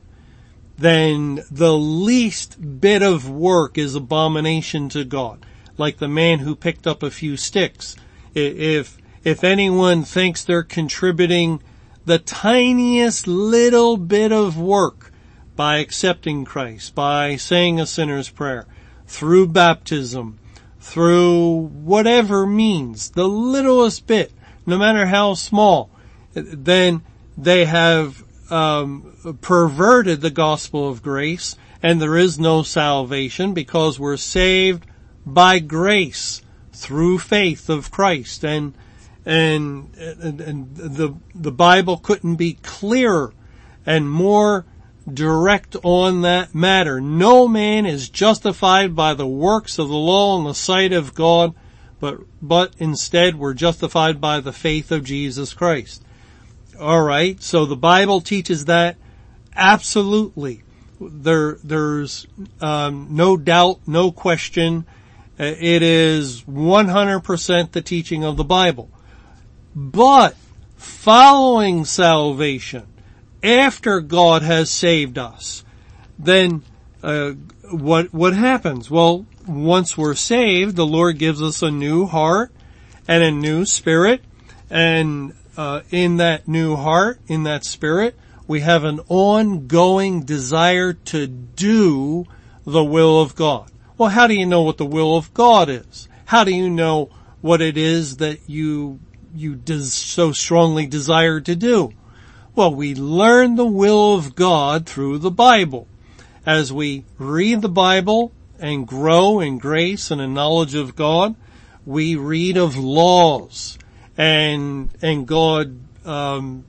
then 0.77 1.43
the 1.51 1.77
least 1.77 2.79
bit 2.81 3.03
of 3.03 3.29
work 3.29 3.77
is 3.77 3.93
abomination 3.93 4.89
to 4.89 5.03
God. 5.03 5.45
Like 5.77 5.97
the 5.97 6.07
man 6.07 6.39
who 6.39 6.55
picked 6.55 6.87
up 6.87 7.03
a 7.03 7.11
few 7.11 7.37
sticks. 7.37 7.95
If, 8.33 8.97
if 9.23 9.43
anyone 9.43 10.03
thinks 10.03 10.43
they're 10.43 10.63
contributing 10.63 11.61
the 12.05 12.19
tiniest 12.19 13.27
little 13.27 13.97
bit 13.97 14.31
of 14.31 14.57
work 14.57 15.11
by 15.55 15.77
accepting 15.77 16.45
Christ, 16.45 16.95
by 16.95 17.35
saying 17.35 17.79
a 17.79 17.85
sinner's 17.85 18.29
prayer, 18.29 18.65
through 19.07 19.47
baptism, 19.47 20.39
through 20.79 21.67
whatever 21.67 22.45
means, 22.45 23.11
the 23.11 23.27
littlest 23.27 24.07
bit, 24.07 24.31
no 24.67 24.77
matter 24.77 25.07
how 25.07 25.33
small, 25.33 25.89
then 26.33 27.01
they 27.37 27.65
have 27.65 28.23
um, 28.51 29.37
perverted 29.41 30.21
the 30.21 30.29
gospel 30.29 30.89
of 30.89 31.01
grace, 31.01 31.55
and 31.81 32.01
there 32.01 32.17
is 32.17 32.37
no 32.37 32.63
salvation 32.63 33.53
because 33.53 33.99
we're 33.99 34.17
saved 34.17 34.85
by 35.25 35.59
grace 35.59 36.41
through 36.73 37.19
faith 37.19 37.69
of 37.69 37.91
Christ, 37.91 38.43
and 38.43 38.73
and 39.25 39.95
and, 39.95 40.41
and 40.41 40.75
the 40.75 41.15
the 41.33 41.51
Bible 41.51 41.97
couldn't 41.97 42.35
be 42.35 42.53
clearer 42.61 43.33
and 43.85 44.09
more 44.09 44.65
direct 45.11 45.75
on 45.83 46.21
that 46.21 46.53
matter. 46.53 46.99
No 46.99 47.47
man 47.47 47.85
is 47.85 48.09
justified 48.09 48.95
by 48.95 49.13
the 49.13 49.27
works 49.27 49.79
of 49.79 49.87
the 49.87 49.95
law 49.95 50.37
in 50.37 50.43
the 50.43 50.53
sight 50.53 50.93
of 50.93 51.15
God, 51.15 51.55
but, 51.99 52.19
but 52.41 52.73
instead 52.77 53.35
we're 53.35 53.53
justified 53.53 54.21
by 54.21 54.39
the 54.39 54.53
faith 54.53 54.91
of 54.91 55.03
Jesus 55.03 55.53
Christ. 55.53 56.03
Alright, 56.79 57.41
so 57.41 57.65
the 57.65 57.75
Bible 57.75 58.21
teaches 58.21 58.65
that 58.65 58.97
absolutely. 59.55 60.63
There, 60.99 61.57
there's, 61.63 62.27
um, 62.61 63.07
no 63.11 63.37
doubt, 63.37 63.81
no 63.87 64.11
question. 64.11 64.85
Uh, 65.39 65.53
it 65.59 65.83
is 65.83 66.41
100% 66.43 67.71
the 67.71 67.81
teaching 67.81 68.23
of 68.23 68.37
the 68.37 68.43
Bible. 68.43 68.89
But 69.75 70.35
following 70.75 71.85
salvation, 71.85 72.87
after 73.43 74.01
God 74.01 74.41
has 74.41 74.69
saved 74.69 75.17
us, 75.17 75.63
then 76.17 76.63
uh, 77.03 77.31
what 77.69 78.13
what 78.13 78.33
happens? 78.33 78.89
Well, 78.89 79.25
once 79.47 79.97
we're 79.97 80.15
saved, 80.15 80.75
the 80.75 80.85
Lord 80.85 81.17
gives 81.17 81.41
us 81.41 81.61
a 81.61 81.71
new 81.71 82.05
heart 82.05 82.51
and 83.07 83.23
a 83.23 83.31
new 83.31 83.65
spirit, 83.65 84.21
and 84.69 85.33
uh, 85.55 85.81
in 85.89 86.17
that 86.17 86.47
new 86.47 86.75
heart, 86.75 87.19
in 87.27 87.43
that 87.43 87.63
spirit, 87.63 88.17
we 88.47 88.59
have 88.61 88.83
an 88.83 88.99
ongoing 89.07 90.23
desire 90.23 90.93
to 90.93 91.27
do 91.27 92.25
the 92.65 92.83
will 92.83 93.21
of 93.21 93.35
God. 93.35 93.71
Well, 93.97 94.09
how 94.09 94.27
do 94.27 94.35
you 94.35 94.45
know 94.45 94.61
what 94.61 94.77
the 94.77 94.85
will 94.85 95.17
of 95.17 95.33
God 95.33 95.69
is? 95.69 96.07
How 96.25 96.43
do 96.43 96.53
you 96.53 96.69
know 96.69 97.09
what 97.41 97.61
it 97.61 97.77
is 97.77 98.17
that 98.17 98.39
you 98.47 98.99
you 99.33 99.55
des- 99.55 99.81
so 99.83 100.31
strongly 100.31 100.85
desire 100.85 101.39
to 101.41 101.55
do? 101.55 101.93
Well, 102.55 102.73
we 102.73 102.95
learn 102.95 103.55
the 103.55 103.65
will 103.65 104.15
of 104.15 104.35
God 104.35 104.85
through 104.85 105.19
the 105.19 105.31
Bible. 105.31 105.87
As 106.45 106.71
we 106.71 107.05
read 107.17 107.61
the 107.61 107.69
Bible 107.69 108.31
and 108.59 108.87
grow 108.87 109.39
in 109.39 109.57
grace 109.57 110.11
and 110.11 110.21
in 110.21 110.33
knowledge 110.33 110.75
of 110.75 110.95
God, 110.95 111.35
we 111.85 112.15
read 112.15 112.57
of 112.57 112.77
laws. 112.77 113.77
And, 114.17 114.89
and 115.01 115.27
God, 115.27 115.79
um, 116.05 116.65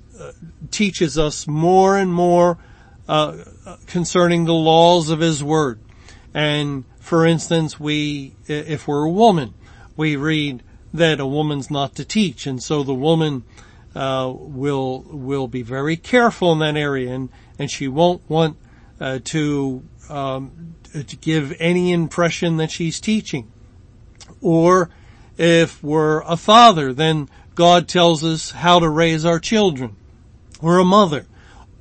teaches 0.71 1.18
us 1.18 1.47
more 1.47 1.97
and 1.97 2.12
more, 2.12 2.58
uh, 3.08 3.45
concerning 3.86 4.45
the 4.45 4.52
laws 4.52 5.10
of 5.10 5.21
His 5.21 5.43
Word. 5.43 5.80
And 6.34 6.84
for 7.00 7.25
instance, 7.25 7.80
we, 7.80 8.34
if 8.47 8.86
we're 8.86 9.04
a 9.04 9.10
woman, 9.10 9.54
we 9.97 10.17
read 10.17 10.62
that 10.93 11.21
a 11.21 11.26
woman's 11.26 11.71
not 11.71 11.95
to 11.97 12.04
teach. 12.04 12.47
And 12.47 12.62
so 12.62 12.82
the 12.82 12.95
woman 12.95 13.45
uh, 13.95 14.32
will 14.34 15.00
will 15.08 15.49
be 15.49 15.62
very 15.62 15.97
careful 15.97 16.52
in 16.52 16.58
that 16.60 16.76
area, 16.76 17.12
and 17.12 17.30
and 17.58 17.71
she 17.71 17.89
won't 17.89 18.23
want 18.28 18.56
uh, 19.00 19.19
to 19.25 19.82
um, 20.08 20.75
to 20.92 21.16
give 21.16 21.54
any 21.58 21.92
impression 21.92 22.56
that 22.58 22.71
she's 22.71 23.00
teaching. 23.00 23.50
Or 24.40 24.90
if 25.36 25.82
we're 25.82 26.21
a 26.23 26.36
father, 26.36 26.92
then 26.92 27.28
God 27.54 27.88
tells 27.88 28.25
us 28.25 28.50
how 28.50 28.78
to 28.80 28.88
raise 28.88 29.25
our 29.25 29.38
children. 29.38 29.97
Or 30.60 30.78
a 30.78 30.84
mother. 30.84 31.26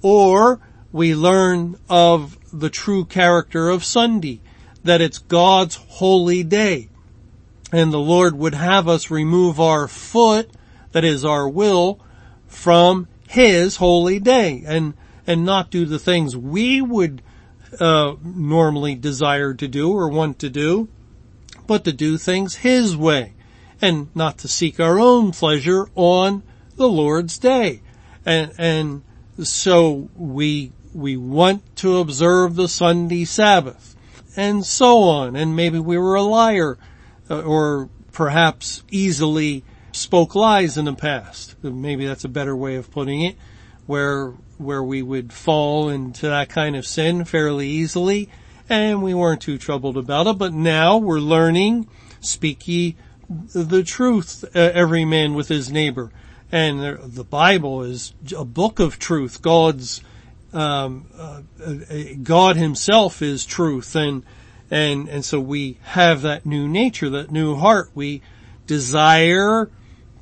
Or 0.02 0.60
we 0.92 1.16
learn 1.16 1.78
of 1.90 2.38
the 2.52 2.70
true 2.70 3.06
character 3.06 3.70
of 3.70 3.84
Sunday, 3.84 4.42
that 4.84 5.02
it's 5.02 5.18
God's 5.18 5.76
holy 5.76 6.44
day. 6.44 6.90
And 7.72 7.92
the 7.92 8.00
Lord 8.00 8.36
would 8.36 8.54
have 8.54 8.88
us 8.88 9.12
remove 9.12 9.60
our 9.60 9.88
foot, 9.88 10.50
that 10.94 11.04
is 11.04 11.26
our 11.26 11.50
will, 11.50 12.00
from 12.48 13.08
His 13.28 13.76
holy 13.78 14.20
day 14.20 14.64
and, 14.66 14.94
and 15.26 15.46
not 15.46 15.70
do 15.70 15.86
the 15.86 16.00
things 16.00 16.38
we 16.38 16.82
would 16.82 17.22
uh, 17.80 18.16
normally 18.24 18.96
desire 18.96 19.54
to 19.54 19.68
do 19.68 19.92
or 19.92 20.10
want 20.10 20.40
to 20.40 20.50
do, 20.50 20.88
but 21.66 21.84
to 21.86 21.92
do 21.92 22.18
things 22.18 22.56
His 22.56 22.96
way 22.96 23.34
and 23.82 24.14
not 24.16 24.38
to 24.40 24.48
seek 24.48 24.80
our 24.80 25.00
own 25.00 25.32
pleasure 25.32 25.90
on 25.96 26.44
the 26.76 26.88
Lord's 26.88 27.38
day. 27.38 27.82
And, 28.26 28.52
and 28.58 29.04
so 29.44 30.10
we, 30.16 30.72
we 30.94 31.18
want 31.18 31.76
to 31.78 31.98
observe 31.98 32.56
the 32.56 32.68
Sunday 32.68 33.26
Sabbath 33.26 33.96
and 34.36 34.66
so 34.66 35.04
on. 35.04 35.36
And 35.36 35.56
maybe 35.56 35.80
we 35.80 35.98
were 35.98 36.16
a 36.16 36.24
liar 36.24 36.78
uh, 37.30 37.42
or 37.42 37.90
perhaps 38.12 38.84
easily 38.90 39.64
spoke 39.92 40.36
lies 40.36 40.78
in 40.78 40.86
the 40.86 40.94
past. 40.94 41.56
Maybe 41.64 42.06
that's 42.06 42.24
a 42.24 42.30
better 42.30 42.56
way 42.56 42.76
of 42.76 42.92
putting 42.92 43.22
it, 43.22 43.36
where 43.88 44.34
where 44.58 44.84
we 44.84 45.02
would 45.02 45.32
fall 45.34 45.90
into 45.90 46.28
that 46.28 46.50
kind 46.50 46.76
of 46.76 46.86
sin 46.86 47.26
fairly 47.26 47.68
easily, 47.68 48.30
and 48.70 49.02
we 49.02 49.14
weren't 49.14 49.42
too 49.42 49.58
troubled 49.58 49.98
about 49.98 50.28
it. 50.28 50.38
But 50.38 50.54
now 50.54 50.98
we're 50.98 51.20
learning, 51.20 51.88
speak 52.22 52.68
ye 52.68 52.96
the 53.30 53.84
truth, 53.84 54.44
uh, 54.56 54.60
every 54.60 55.06
man 55.06 55.34
with 55.34 55.48
his 55.48 55.72
neighbor, 55.72 56.12
and 56.52 57.00
the 57.02 57.24
Bible 57.24 57.84
is 57.84 58.14
a 58.36 58.46
book 58.46 58.80
of 58.80 59.00
truth. 59.00 59.42
God's 59.42 60.02
um, 60.54 61.06
uh, 61.18 61.42
uh, 61.66 61.74
God 62.24 62.56
Himself 62.56 63.22
is 63.22 63.46
truth, 63.46 63.96
and 63.96 64.24
and 64.72 65.08
and 65.10 65.26
so 65.26 65.40
we 65.40 65.78
have 65.84 66.22
that 66.22 66.46
new 66.46 66.68
nature, 66.68 67.10
that 67.10 67.32
new 67.32 67.56
heart. 67.56 67.92
We 67.94 68.22
desire 68.66 69.70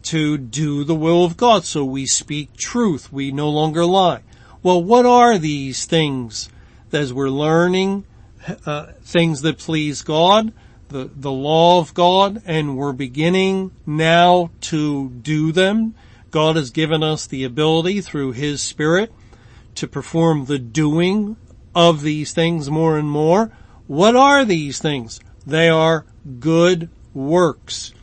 to 0.06 0.38
do 0.38 0.84
the 0.84 0.96
will 0.96 1.26
of 1.26 1.38
God. 1.38 1.66
So 1.66 1.84
we 1.84 2.06
speak 2.06 2.56
truth. 2.56 3.12
We 3.12 3.32
no 3.32 3.50
longer 3.50 3.86
lie. 3.86 4.22
Well, 4.64 4.84
what 4.84 5.06
are 5.06 5.38
these 5.38 5.86
things 5.86 6.50
as 6.92 7.14
we're 7.14 7.30
learning 7.30 8.06
uh, 8.66 8.92
things 9.02 9.42
that 9.42 9.58
please 9.58 10.02
God, 10.02 10.54
the, 10.90 11.10
the 11.16 11.32
law 11.32 11.80
of 11.80 11.94
God, 11.94 12.42
and 12.46 12.78
we're 12.78 12.94
beginning 12.94 13.72
now 13.86 14.52
to 14.62 15.10
do 15.10 15.52
them. 15.52 15.96
God 16.32 16.56
has 16.56 16.70
given 16.72 17.04
us 17.04 17.26
the 17.26 17.44
ability 17.44 18.02
through 18.02 18.34
His 18.34 18.62
Spirit 18.62 19.12
to 19.76 19.88
perform 19.88 20.46
the 20.46 20.60
doing 20.60 21.38
of 21.74 22.02
these 22.02 22.34
things 22.34 22.70
more 22.70 22.98
and 22.98 23.10
more. 23.10 23.52
What 23.88 24.16
are 24.16 24.46
these 24.46 24.80
things? 24.80 25.20
They 25.46 25.70
are 25.70 26.06
good 26.40 26.90
works. 27.14 27.94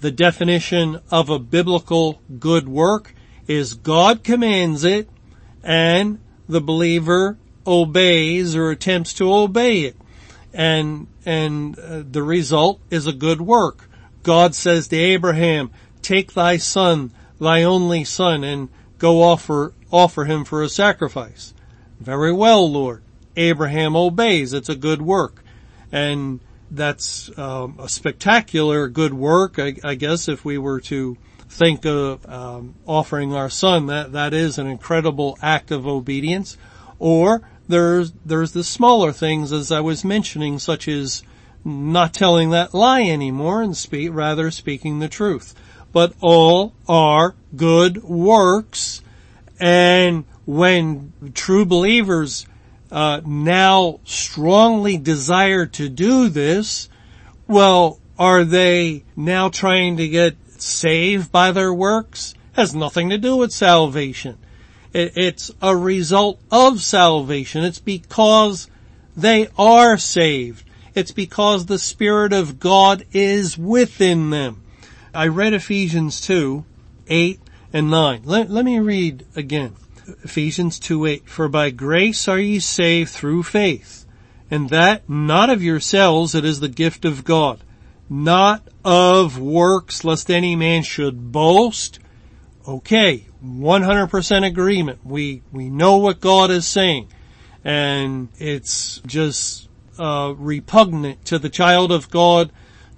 The 0.00 0.10
definition 0.10 1.00
of 1.10 1.28
a 1.28 1.38
biblical 1.38 2.20
good 2.38 2.68
work 2.68 3.14
is 3.46 3.74
God 3.74 4.24
commands 4.24 4.84
it 4.84 5.08
and 5.62 6.18
the 6.48 6.60
believer 6.60 7.36
obeys 7.66 8.56
or 8.56 8.70
attempts 8.70 9.12
to 9.14 9.32
obey 9.32 9.82
it. 9.82 9.96
And, 10.52 11.06
and 11.24 11.78
uh, 11.78 12.02
the 12.10 12.22
result 12.22 12.80
is 12.90 13.06
a 13.06 13.12
good 13.12 13.40
work. 13.40 13.88
God 14.22 14.54
says 14.54 14.88
to 14.88 14.96
Abraham, 14.96 15.70
take 16.02 16.32
thy 16.32 16.56
son, 16.56 17.12
thy 17.38 17.62
only 17.62 18.04
son, 18.04 18.42
and 18.42 18.68
go 18.98 19.22
offer, 19.22 19.74
offer 19.90 20.24
him 20.24 20.44
for 20.44 20.62
a 20.62 20.68
sacrifice. 20.68 21.54
Very 22.00 22.32
well, 22.32 22.70
Lord. 22.70 23.02
Abraham 23.36 23.94
obeys. 23.94 24.52
It's 24.52 24.68
a 24.68 24.74
good 24.74 25.02
work. 25.02 25.44
And 25.92 26.40
that's 26.70 27.36
um, 27.38 27.78
a 27.80 27.88
spectacular 27.88 28.88
good 28.88 29.12
work, 29.14 29.58
I, 29.58 29.74
I, 29.82 29.94
guess, 29.94 30.28
if 30.28 30.44
we 30.44 30.58
were 30.58 30.80
to 30.82 31.16
think 31.48 31.84
of 31.84 32.24
um, 32.28 32.76
offering 32.86 33.34
our 33.34 33.50
son. 33.50 33.86
That 33.86 34.12
that 34.12 34.32
is 34.32 34.58
an 34.58 34.66
incredible 34.66 35.38
act 35.42 35.70
of 35.70 35.86
obedience. 35.86 36.56
Or 36.98 37.42
there's 37.68 38.12
there's 38.24 38.52
the 38.52 38.64
smaller 38.64 39.12
things, 39.12 39.52
as 39.52 39.72
I 39.72 39.80
was 39.80 40.04
mentioning, 40.04 40.58
such 40.58 40.86
as 40.88 41.22
not 41.64 42.14
telling 42.14 42.50
that 42.50 42.72
lie 42.72 43.02
anymore 43.02 43.62
and 43.62 43.76
speak 43.76 44.10
rather 44.12 44.50
speaking 44.50 44.98
the 44.98 45.08
truth. 45.08 45.54
but 45.92 46.12
all 46.20 46.72
are 46.88 47.34
good 47.56 48.02
works. 48.04 49.02
And 49.58 50.24
when 50.46 51.12
true 51.34 51.64
believers 51.64 52.46
uh, 52.90 53.20
now 53.24 54.00
strongly 54.04 54.96
desire 54.96 55.66
to 55.66 55.88
do 55.88 56.28
this, 56.28 56.88
well, 57.46 58.00
are 58.18 58.44
they 58.44 59.04
now 59.16 59.48
trying 59.48 59.96
to 59.96 60.08
get 60.08 60.36
saved 60.60 61.32
by 61.32 61.52
their 61.52 61.72
works? 61.72 62.34
Has 62.52 62.74
nothing 62.74 63.10
to 63.10 63.18
do 63.18 63.36
with 63.36 63.52
salvation. 63.52 64.38
It, 64.92 65.12
it's 65.16 65.50
a 65.62 65.76
result 65.76 66.40
of 66.50 66.80
salvation. 66.80 67.64
It's 67.64 67.78
because 67.78 68.68
they 69.16 69.48
are 69.56 69.96
saved. 69.96 70.64
It's 70.94 71.12
because 71.12 71.66
the 71.66 71.78
Spirit 71.78 72.32
of 72.32 72.58
God 72.58 73.04
is 73.12 73.56
within 73.56 74.30
them. 74.30 74.62
I 75.14 75.28
read 75.28 75.54
Ephesians 75.54 76.20
2, 76.20 76.64
8 77.08 77.40
and 77.72 77.90
9. 77.90 78.22
Let, 78.24 78.50
let 78.50 78.64
me 78.64 78.78
read 78.78 79.24
again. 79.36 79.76
Ephesians 80.22 80.78
2, 80.78 81.06
8. 81.06 81.28
For 81.28 81.48
by 81.48 81.70
grace 81.70 82.28
are 82.28 82.38
ye 82.38 82.58
saved 82.58 83.10
through 83.10 83.42
faith, 83.42 84.06
and 84.50 84.70
that 84.70 85.08
not 85.08 85.50
of 85.50 85.62
yourselves, 85.62 86.34
it 86.34 86.44
is 86.44 86.60
the 86.60 86.68
gift 86.68 87.04
of 87.04 87.24
God, 87.24 87.60
not 88.08 88.66
of 88.84 89.38
works, 89.38 90.04
lest 90.04 90.30
any 90.30 90.56
man 90.56 90.82
should 90.82 91.32
boast. 91.32 91.98
Okay, 92.66 93.26
100% 93.44 94.46
agreement. 94.46 95.00
We, 95.04 95.42
we 95.52 95.68
know 95.68 95.96
what 95.96 96.20
God 96.20 96.50
is 96.50 96.66
saying. 96.66 97.08
And 97.64 98.28
it's 98.38 99.00
just, 99.06 99.68
uh, 99.98 100.34
repugnant 100.36 101.24
to 101.26 101.38
the 101.38 101.50
child 101.50 101.92
of 101.92 102.10
God 102.10 102.50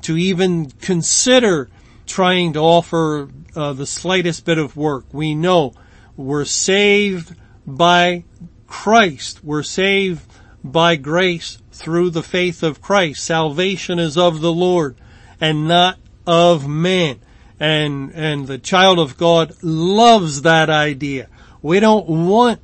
to 0.02 0.16
even 0.16 0.70
consider 0.70 1.68
trying 2.06 2.52
to 2.52 2.60
offer 2.60 3.28
uh, 3.56 3.72
the 3.72 3.86
slightest 3.86 4.44
bit 4.44 4.58
of 4.58 4.76
work. 4.76 5.06
We 5.12 5.34
know 5.34 5.74
we're 6.16 6.44
saved 6.44 7.34
by 7.66 8.24
Christ. 8.66 9.42
We're 9.42 9.62
saved 9.62 10.22
by 10.64 10.96
grace 10.96 11.58
through 11.72 12.10
the 12.10 12.22
faith 12.22 12.62
of 12.62 12.80
Christ. 12.80 13.24
Salvation 13.24 13.98
is 13.98 14.16
of 14.16 14.40
the 14.40 14.52
Lord 14.52 14.96
and 15.40 15.66
not 15.66 15.98
of 16.26 16.68
man. 16.68 17.20
And, 17.58 18.12
and 18.14 18.46
the 18.46 18.58
child 18.58 18.98
of 18.98 19.16
God 19.16 19.54
loves 19.62 20.42
that 20.42 20.68
idea. 20.68 21.28
We 21.60 21.80
don't 21.80 22.08
want 22.08 22.60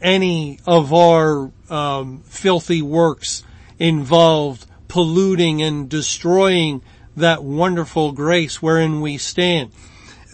any 0.00 0.58
of 0.66 0.92
our 0.92 1.50
um, 1.70 2.22
filthy 2.26 2.82
works 2.82 3.44
involved 3.78 4.66
polluting 4.88 5.62
and 5.62 5.88
destroying 5.88 6.82
that 7.16 7.42
wonderful 7.42 8.12
grace 8.12 8.60
wherein 8.60 9.00
we 9.00 9.16
stand. 9.16 9.70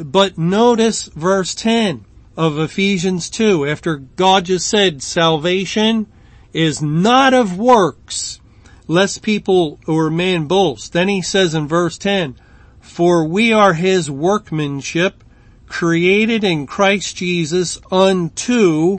But 0.01 0.37
notice 0.37 1.05
verse 1.05 1.55
10 1.55 2.05
of 2.39 2.57
Ephesians 2.57 3.29
2 3.31 3.67
after 3.67 3.97
God 3.97 4.45
just 4.45 4.69
said 4.69 5.03
salvation 5.03 6.07
is 6.53 6.81
not 6.81 7.35
of 7.35 7.59
works 7.59 8.41
lest 8.87 9.23
people 9.23 9.81
or 9.89 10.09
man 10.09 10.47
boast. 10.47 10.93
Then 10.93 11.09
he 11.09 11.21
says 11.21 11.53
in 11.53 11.67
verse 11.67 11.99
10, 11.99 12.37
for 12.81 13.25
we 13.25 13.53
are 13.53 13.75
his 13.75 14.09
workmanship 14.09 15.25
created 15.67 16.45
in 16.45 16.69
Christ 16.69 17.17
Jesus 17.17 17.77
unto 17.91 18.99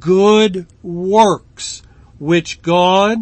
good 0.00 0.66
works, 0.82 1.82
which 2.18 2.60
God 2.60 3.18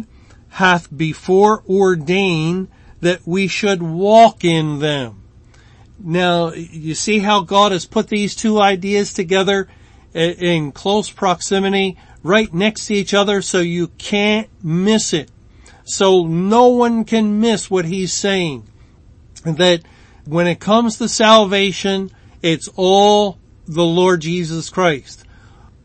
hath 0.49 0.95
before 0.97 1.63
ordained 1.69 2.69
that 3.01 3.21
we 3.27 3.47
should 3.47 3.83
walk 3.83 4.43
in 4.43 4.79
them. 4.79 5.26
Now, 5.99 6.51
you 6.51 6.93
see 6.93 7.19
how 7.19 7.41
God 7.41 7.71
has 7.71 7.85
put 7.85 8.07
these 8.07 8.35
two 8.35 8.59
ideas 8.59 9.13
together 9.13 9.67
in 10.13 10.71
close 10.71 11.09
proximity, 11.09 11.97
right 12.23 12.53
next 12.53 12.87
to 12.87 12.93
each 12.93 13.13
other, 13.13 13.41
so 13.41 13.59
you 13.59 13.87
can't 13.97 14.49
miss 14.63 15.13
it. 15.13 15.31
So 15.85 16.25
no 16.25 16.67
one 16.67 17.05
can 17.05 17.39
miss 17.39 17.69
what 17.71 17.85
he's 17.85 18.13
saying. 18.13 18.67
That 19.43 19.81
when 20.25 20.47
it 20.47 20.59
comes 20.59 20.97
to 20.97 21.07
salvation, 21.07 22.11
it's 22.41 22.69
all 22.75 23.37
the 23.67 23.85
Lord 23.85 24.21
Jesus 24.21 24.69
Christ. 24.69 25.23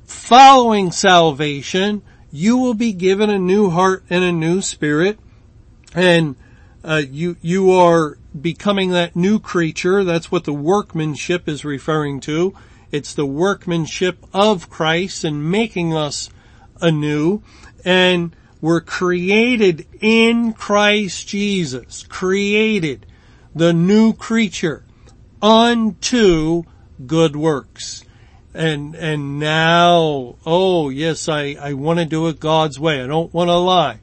Following 0.04 0.92
salvation, 0.92 2.02
you 2.30 2.56
will 2.56 2.74
be 2.74 2.92
given 2.92 3.30
a 3.30 3.38
new 3.38 3.70
heart 3.70 4.04
and 4.10 4.24
a 4.24 4.32
new 4.32 4.62
spirit, 4.62 5.18
and 5.94 6.36
uh, 6.84 7.02
you 7.08 7.36
you 7.42 7.70
are 7.72 8.18
becoming 8.40 8.90
that 8.90 9.16
new 9.16 9.38
creature. 9.38 10.04
That's 10.04 10.30
what 10.30 10.44
the 10.44 10.52
workmanship 10.52 11.48
is 11.48 11.64
referring 11.64 12.20
to. 12.20 12.54
It's 12.90 13.14
the 13.14 13.26
workmanship 13.26 14.24
of 14.34 14.68
Christ 14.68 15.24
and 15.24 15.50
making 15.50 15.94
us 15.94 16.30
anew, 16.80 17.42
and 17.84 18.36
we're 18.60 18.80
created 18.80 19.86
in 20.00 20.52
Christ 20.52 21.26
Jesus, 21.26 22.04
created 22.04 23.06
the 23.54 23.72
new 23.72 24.12
creature 24.12 24.84
unto 25.40 26.64
good 27.06 27.34
works. 27.34 28.04
And, 28.54 28.94
and 28.94 29.38
now, 29.38 30.36
oh 30.44 30.90
yes, 30.90 31.28
I, 31.28 31.56
I 31.58 31.72
want 31.72 31.98
to 31.98 32.04
do 32.04 32.28
it 32.28 32.38
God's 32.38 32.78
way. 32.78 33.02
I 33.02 33.06
don't 33.06 33.32
want 33.32 33.48
to 33.48 33.56
lie. 33.56 34.00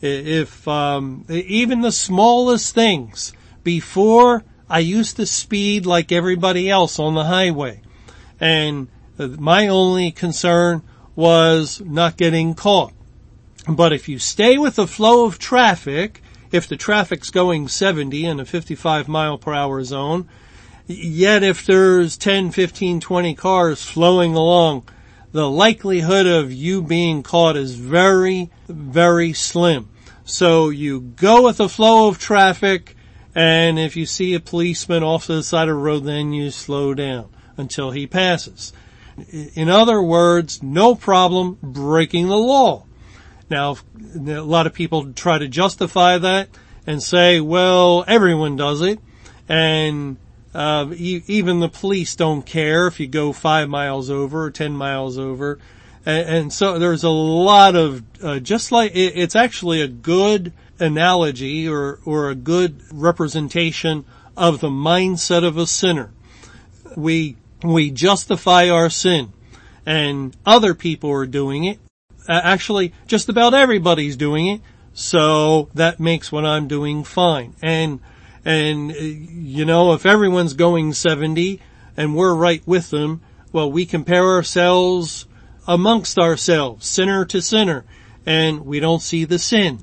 If, 0.00 0.66
um, 0.66 1.24
even 1.30 1.80
the 1.80 1.92
smallest 1.92 2.74
things, 2.74 3.32
before 3.64 4.44
I 4.68 4.78
used 4.78 5.16
to 5.16 5.26
speed 5.26 5.86
like 5.86 6.12
everybody 6.12 6.70
else 6.70 6.98
on 6.98 7.14
the 7.14 7.24
highway. 7.24 7.82
And 8.38 8.88
my 9.18 9.68
only 9.68 10.12
concern 10.12 10.82
was 11.16 11.80
not 11.80 12.16
getting 12.16 12.54
caught. 12.54 12.92
But 13.68 13.92
if 13.92 14.08
you 14.08 14.18
stay 14.18 14.58
with 14.58 14.76
the 14.76 14.86
flow 14.86 15.24
of 15.24 15.38
traffic, 15.38 16.22
if 16.52 16.68
the 16.68 16.76
traffic's 16.76 17.30
going 17.30 17.68
70 17.68 18.24
in 18.24 18.40
a 18.40 18.44
55 18.44 19.08
mile 19.08 19.38
per 19.38 19.54
hour 19.54 19.82
zone, 19.84 20.28
yet 20.86 21.42
if 21.42 21.64
there's 21.64 22.16
10, 22.16 22.50
15, 22.50 23.00
20 23.00 23.34
cars 23.34 23.82
flowing 23.82 24.34
along, 24.34 24.88
the 25.32 25.50
likelihood 25.50 26.26
of 26.26 26.52
you 26.52 26.82
being 26.82 27.22
caught 27.22 27.56
is 27.56 27.74
very, 27.74 28.50
very 28.68 29.32
slim. 29.32 29.88
So 30.24 30.70
you 30.70 31.00
go 31.00 31.44
with 31.44 31.56
the 31.56 31.68
flow 31.68 32.08
of 32.08 32.18
traffic, 32.18 32.93
and 33.34 33.78
if 33.78 33.96
you 33.96 34.06
see 34.06 34.34
a 34.34 34.40
policeman 34.40 35.02
off 35.02 35.26
to 35.26 35.34
the 35.34 35.42
side 35.42 35.68
of 35.68 35.76
the 35.76 35.82
road, 35.82 36.04
then 36.04 36.32
you 36.32 36.50
slow 36.50 36.94
down 36.94 37.28
until 37.56 37.90
he 37.90 38.06
passes. 38.06 38.72
In 39.54 39.68
other 39.68 40.02
words, 40.02 40.62
no 40.62 40.94
problem 40.94 41.58
breaking 41.62 42.28
the 42.28 42.36
law. 42.36 42.84
Now, 43.50 43.76
a 44.14 44.40
lot 44.40 44.66
of 44.66 44.74
people 44.74 45.12
try 45.12 45.38
to 45.38 45.48
justify 45.48 46.18
that 46.18 46.48
and 46.86 47.02
say, 47.02 47.40
well, 47.40 48.04
everyone 48.06 48.56
does 48.56 48.82
it, 48.82 48.98
and 49.48 50.16
uh, 50.54 50.92
even 50.96 51.60
the 51.60 51.68
police 51.68 52.16
don't 52.16 52.44
care 52.44 52.86
if 52.86 53.00
you 53.00 53.06
go 53.06 53.32
five 53.32 53.68
miles 53.68 54.10
over 54.10 54.44
or 54.44 54.50
ten 54.50 54.72
miles 54.72 55.18
over, 55.18 55.58
and, 56.06 56.52
so 56.52 56.78
there's 56.78 57.04
a 57.04 57.10
lot 57.10 57.76
of 57.76 58.02
uh, 58.22 58.38
just 58.38 58.72
like 58.72 58.94
it, 58.94 59.16
it's 59.16 59.36
actually 59.36 59.80
a 59.80 59.88
good 59.88 60.52
analogy 60.84 61.68
or 61.68 62.00
or 62.04 62.30
a 62.30 62.34
good 62.34 62.82
representation 62.92 64.04
of 64.36 64.60
the 64.60 64.68
mindset 64.68 65.44
of 65.44 65.56
a 65.56 65.66
sinner. 65.66 66.10
We 66.96 67.36
we 67.62 67.90
justify 67.90 68.68
our 68.68 68.90
sin, 68.90 69.32
and 69.86 70.36
other 70.44 70.74
people 70.74 71.10
are 71.10 71.26
doing 71.26 71.64
it, 71.64 71.78
actually, 72.28 72.92
just 73.06 73.28
about 73.28 73.54
everybody's 73.54 74.16
doing 74.16 74.46
it. 74.46 74.60
So 74.92 75.70
that 75.74 75.98
makes 75.98 76.30
what 76.30 76.44
I'm 76.44 76.68
doing 76.68 77.02
fine. 77.04 77.54
And, 77.60 78.00
and, 78.44 78.92
you 78.92 79.64
know, 79.64 79.92
if 79.94 80.06
everyone's 80.06 80.54
going 80.54 80.92
70 80.92 81.60
and 81.96 82.14
we're 82.14 82.34
right 82.34 82.62
with 82.66 82.90
them, 82.90 83.20
well, 83.52 83.70
we 83.70 83.86
compare 83.86 84.24
ourselves 84.24 85.26
amongst 85.66 86.18
ourselves, 86.18 86.86
sinner 86.86 87.24
to 87.24 87.40
sinner, 87.40 87.84
and 88.26 88.64
we 88.66 88.78
don't 88.78 89.02
see 89.02 89.24
the 89.24 89.38
sin. 89.38 89.80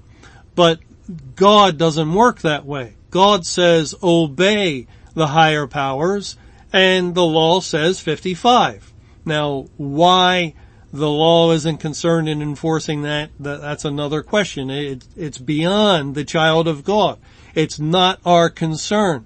But 0.55 0.79
God 1.35 1.77
doesn't 1.77 2.13
work 2.13 2.41
that 2.41 2.65
way. 2.65 2.95
God 3.09 3.45
says 3.45 3.95
obey 4.01 4.87
the 5.13 5.27
higher 5.27 5.67
powers 5.67 6.37
and 6.71 7.13
the 7.15 7.25
law 7.25 7.59
says 7.59 7.99
55. 7.99 8.93
Now, 9.25 9.67
why 9.77 10.53
the 10.93 11.09
law 11.09 11.51
isn't 11.51 11.77
concerned 11.77 12.27
in 12.27 12.41
enforcing 12.41 13.03
that, 13.03 13.31
that 13.39 13.61
that's 13.61 13.85
another 13.85 14.23
question. 14.23 14.69
It, 14.69 15.05
it's 15.15 15.37
beyond 15.37 16.15
the 16.15 16.25
child 16.25 16.67
of 16.67 16.83
God. 16.83 17.19
It's 17.55 17.79
not 17.79 18.19
our 18.25 18.49
concern. 18.49 19.25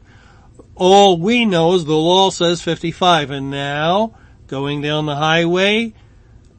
All 0.76 1.18
we 1.18 1.46
know 1.46 1.74
is 1.74 1.86
the 1.86 1.96
law 1.96 2.30
says 2.30 2.62
55 2.62 3.32
and 3.32 3.50
now 3.50 4.14
going 4.48 4.82
down 4.82 5.06
the 5.06 5.16
highway, 5.16 5.94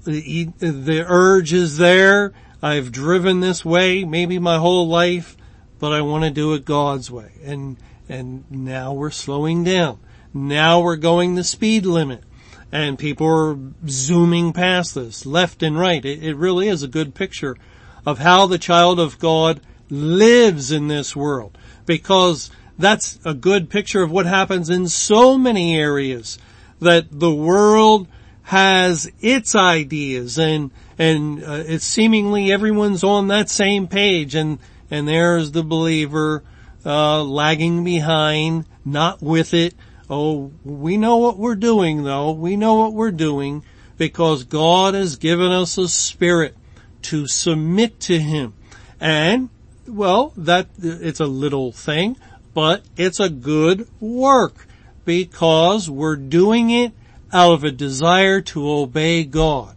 the, 0.05 0.45
the 0.59 1.05
urge 1.07 1.53
is 1.53 1.77
there. 1.77 2.33
I've 2.67 2.91
driven 2.91 3.39
this 3.39 3.65
way 3.65 4.03
maybe 4.03 4.41
my 4.41 4.59
whole 4.59 4.89
life, 4.89 5.37
but 5.79 5.93
I 5.93 6.03
want 6.03 6.25
to 6.25 6.31
do 6.31 6.53
it 6.55 6.65
God's 6.65 7.09
way. 7.13 7.31
And, 7.45 7.77
and 8.09 8.45
now 8.51 8.93
we're 8.93 9.13
slowing 9.13 9.63
down. 9.63 10.01
Now 10.35 10.81
we're 10.81 10.97
going 10.97 11.37
the 11.37 11.45
speed 11.45 11.87
limit 11.87 12.25
and 12.73 12.99
people 12.99 13.29
are 13.29 13.57
zooming 13.89 14.53
past 14.53 14.97
us 14.97 15.25
left 15.25 15.63
and 15.63 15.79
right. 15.79 16.05
It, 16.05 16.25
it 16.25 16.35
really 16.35 16.67
is 16.67 16.83
a 16.83 16.89
good 16.89 17.15
picture 17.15 17.57
of 18.05 18.19
how 18.19 18.47
the 18.47 18.59
child 18.59 18.99
of 18.99 19.21
God 19.21 19.61
lives 19.89 20.73
in 20.73 20.89
this 20.89 21.15
world 21.15 21.57
because 21.87 22.51
that's 22.77 23.21
a 23.25 23.35
good 23.35 23.71
picture 23.71 24.03
of 24.03 24.11
what 24.11 24.27
happens 24.27 24.71
in 24.71 24.89
so 24.89 25.39
many 25.39 25.79
areas 25.79 26.37
that 26.81 27.07
the 27.13 27.33
world 27.33 28.09
has 28.43 29.09
its 29.21 29.55
ideas 29.55 30.37
and 30.37 30.73
and 30.99 31.43
uh, 31.43 31.65
it's 31.67 31.85
seemingly 31.85 32.53
everyone's 32.53 33.05
on 33.05 33.29
that 33.29 33.49
same 33.51 33.87
page 33.89 34.35
and 34.35 34.59
and 34.91 35.07
there's 35.09 35.51
the 35.51 35.63
believer 35.63 36.43
uh, 36.85 37.23
lagging 37.23 37.85
behind 37.85 38.65
not 38.85 39.21
with 39.21 39.53
it. 39.53 39.75
Oh 40.09 40.53
we 40.65 40.97
know 40.97 41.17
what 41.17 41.39
we're 41.39 41.57
doing 41.57 42.05
though. 42.05 42.33
We 42.33 42.57
know 42.57 42.75
what 42.75 42.93
we're 42.93 43.11
doing 43.11 43.65
because 43.99 44.45
God 44.45 44.95
has 44.95 45.17
given 45.17 45.51
us 45.51 45.79
a 45.79 45.89
spirit 45.89 46.57
to 47.03 47.27
submit 47.27 48.01
to 48.01 48.19
him. 48.19 48.55
And 49.01 49.51
well 49.87 50.33
that 50.37 50.69
it's 50.79 51.21
a 51.21 51.27
little 51.27 51.73
thing 51.73 52.17
but 52.57 52.83
it's 52.97 53.21
a 53.21 53.29
good 53.29 53.87
work 54.01 54.67
because 55.05 55.91
we're 55.91 56.17
doing 56.17 56.71
it 56.71 56.91
out 57.31 57.53
of 57.53 57.65
a 57.65 57.71
desire 57.71 58.41
to 58.41 58.71
obey 58.71 59.25
God. 59.25 59.76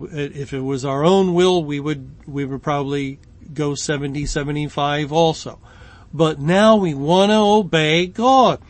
If 0.00 0.52
it 0.52 0.60
was 0.60 0.84
our 0.84 1.04
own 1.04 1.34
will, 1.34 1.64
we 1.64 1.80
would, 1.80 2.10
we 2.26 2.44
would 2.44 2.62
probably 2.62 3.18
go 3.52 3.74
70, 3.74 4.26
75 4.26 5.12
also. 5.12 5.58
But 6.12 6.38
now 6.38 6.76
we 6.76 6.94
want 6.94 7.30
to 7.30 7.36
obey 7.36 8.06
God. 8.06 8.60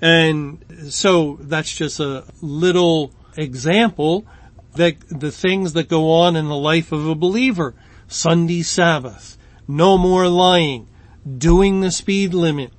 And 0.00 0.64
so 0.90 1.38
that's 1.40 1.74
just 1.74 2.00
a 2.00 2.24
little 2.40 3.12
example 3.36 4.26
that 4.74 4.96
the 5.08 5.30
things 5.30 5.74
that 5.74 5.88
go 5.88 6.12
on 6.12 6.36
in 6.36 6.48
the 6.48 6.56
life 6.56 6.92
of 6.92 7.06
a 7.06 7.14
believer. 7.14 7.74
Sunday 8.08 8.62
Sabbath, 8.62 9.38
no 9.66 9.96
more 9.96 10.28
lying, 10.28 10.86
doing 11.38 11.80
the 11.80 11.90
speed 11.90 12.34
limit, 12.34 12.72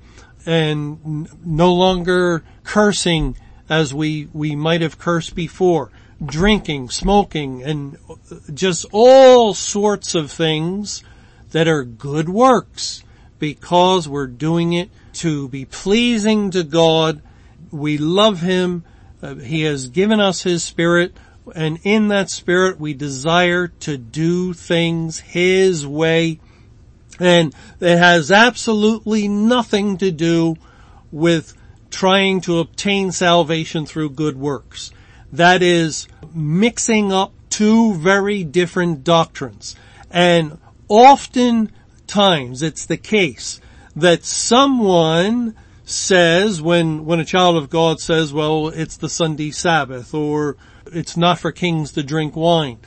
and 0.45 1.27
no 1.45 1.73
longer 1.73 2.43
cursing 2.63 3.35
as 3.69 3.93
we, 3.93 4.27
we 4.33 4.55
might 4.55 4.81
have 4.81 4.99
cursed 4.99 5.33
before, 5.33 5.91
drinking, 6.25 6.89
smoking, 6.89 7.63
and 7.63 7.97
just 8.53 8.85
all 8.91 9.53
sorts 9.53 10.15
of 10.15 10.31
things 10.31 11.03
that 11.51 11.67
are 11.67 11.83
good 11.83 12.29
works 12.29 13.03
because 13.39 14.07
we're 14.07 14.27
doing 14.27 14.73
it 14.73 14.89
to 15.13 15.47
be 15.49 15.65
pleasing 15.65 16.51
to 16.51 16.63
God. 16.63 17.21
We 17.71 17.97
love 17.97 18.41
Him. 18.41 18.83
Uh, 19.21 19.35
he 19.35 19.61
has 19.63 19.87
given 19.89 20.19
us 20.19 20.43
His 20.43 20.63
Spirit 20.63 21.15
and 21.55 21.79
in 21.83 22.07
that 22.07 22.29
Spirit 22.29 22.79
we 22.79 22.93
desire 22.93 23.67
to 23.67 23.97
do 23.97 24.53
things 24.53 25.19
His 25.19 25.85
way 25.85 26.39
and 27.19 27.53
it 27.79 27.97
has 27.97 28.31
absolutely 28.31 29.27
nothing 29.27 29.97
to 29.97 30.11
do 30.11 30.55
with 31.11 31.55
trying 31.89 32.41
to 32.41 32.59
obtain 32.59 33.11
salvation 33.11 33.85
through 33.85 34.09
good 34.09 34.35
works. 34.35 34.91
That 35.33 35.63
is 35.63 36.07
mixing 36.33 37.11
up 37.11 37.33
two 37.49 37.95
very 37.95 38.43
different 38.43 39.03
doctrines. 39.03 39.75
And 40.11 40.59
oftentimes 40.87 42.61
it's 42.61 42.85
the 42.85 42.97
case 42.97 43.59
that 43.95 44.23
someone 44.23 45.55
says 45.85 46.61
when, 46.61 47.05
when 47.05 47.19
a 47.19 47.25
child 47.25 47.57
of 47.57 47.71
God 47.71 47.99
says, 47.99 48.31
well, 48.31 48.67
it's 48.67 48.97
the 48.97 49.09
Sunday 49.09 49.49
Sabbath 49.49 50.13
or 50.13 50.55
it's 50.85 51.17
not 51.17 51.39
for 51.39 51.51
kings 51.51 51.91
to 51.93 52.03
drink 52.03 52.35
wine, 52.35 52.77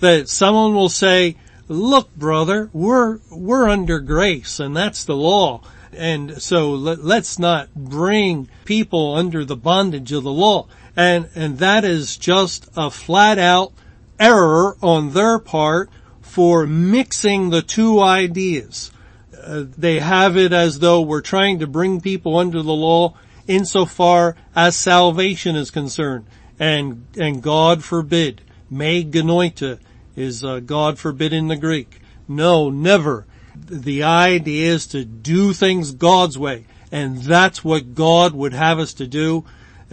that 0.00 0.28
someone 0.28 0.74
will 0.74 0.90
say, 0.90 1.36
look 1.68 2.14
brother, 2.14 2.68
we're, 2.74 3.18
we're 3.30 3.66
under 3.66 3.98
grace 3.98 4.60
and 4.60 4.76
that's 4.76 5.04
the 5.04 5.16
law. 5.16 5.62
And 5.96 6.42
so 6.42 6.72
let, 6.72 6.98
us 6.98 7.38
not 7.38 7.74
bring 7.74 8.48
people 8.66 9.14
under 9.14 9.44
the 9.44 9.56
bondage 9.56 10.12
of 10.12 10.24
the 10.24 10.32
law. 10.32 10.66
And, 10.96 11.28
and 11.34 11.58
that 11.58 11.84
is 11.84 12.16
just 12.16 12.68
a 12.76 12.90
flat 12.90 13.38
out 13.38 13.72
error 14.18 14.76
on 14.80 15.12
their 15.12 15.38
part 15.38 15.90
for 16.20 16.66
mixing 16.66 17.50
the 17.50 17.62
two 17.62 18.00
ideas. 18.00 18.92
Uh, 19.40 19.64
they 19.76 19.98
have 19.98 20.36
it 20.36 20.52
as 20.52 20.78
though 20.78 21.00
we're 21.00 21.20
trying 21.20 21.58
to 21.58 21.66
bring 21.66 22.00
people 22.00 22.38
under 22.38 22.62
the 22.62 22.72
law 22.72 23.14
insofar 23.46 24.36
as 24.54 24.76
salvation 24.76 25.56
is 25.56 25.70
concerned. 25.70 26.26
And, 26.58 27.06
and 27.18 27.42
God 27.42 27.84
forbid, 27.84 28.40
me 28.70 29.04
genoito, 29.04 29.78
is 30.16 30.44
uh, 30.44 30.60
God 30.60 30.98
forbid 30.98 31.32
in 31.32 31.48
the 31.48 31.56
Greek. 31.56 32.00
No, 32.28 32.70
never. 32.70 33.26
The 33.56 34.02
idea 34.02 34.72
is 34.72 34.86
to 34.88 35.04
do 35.04 35.52
things 35.52 35.92
God's 35.92 36.38
way. 36.38 36.66
And 36.90 37.18
that's 37.18 37.64
what 37.64 37.94
God 37.94 38.34
would 38.34 38.52
have 38.52 38.78
us 38.78 38.94
to 38.94 39.06
do. 39.06 39.44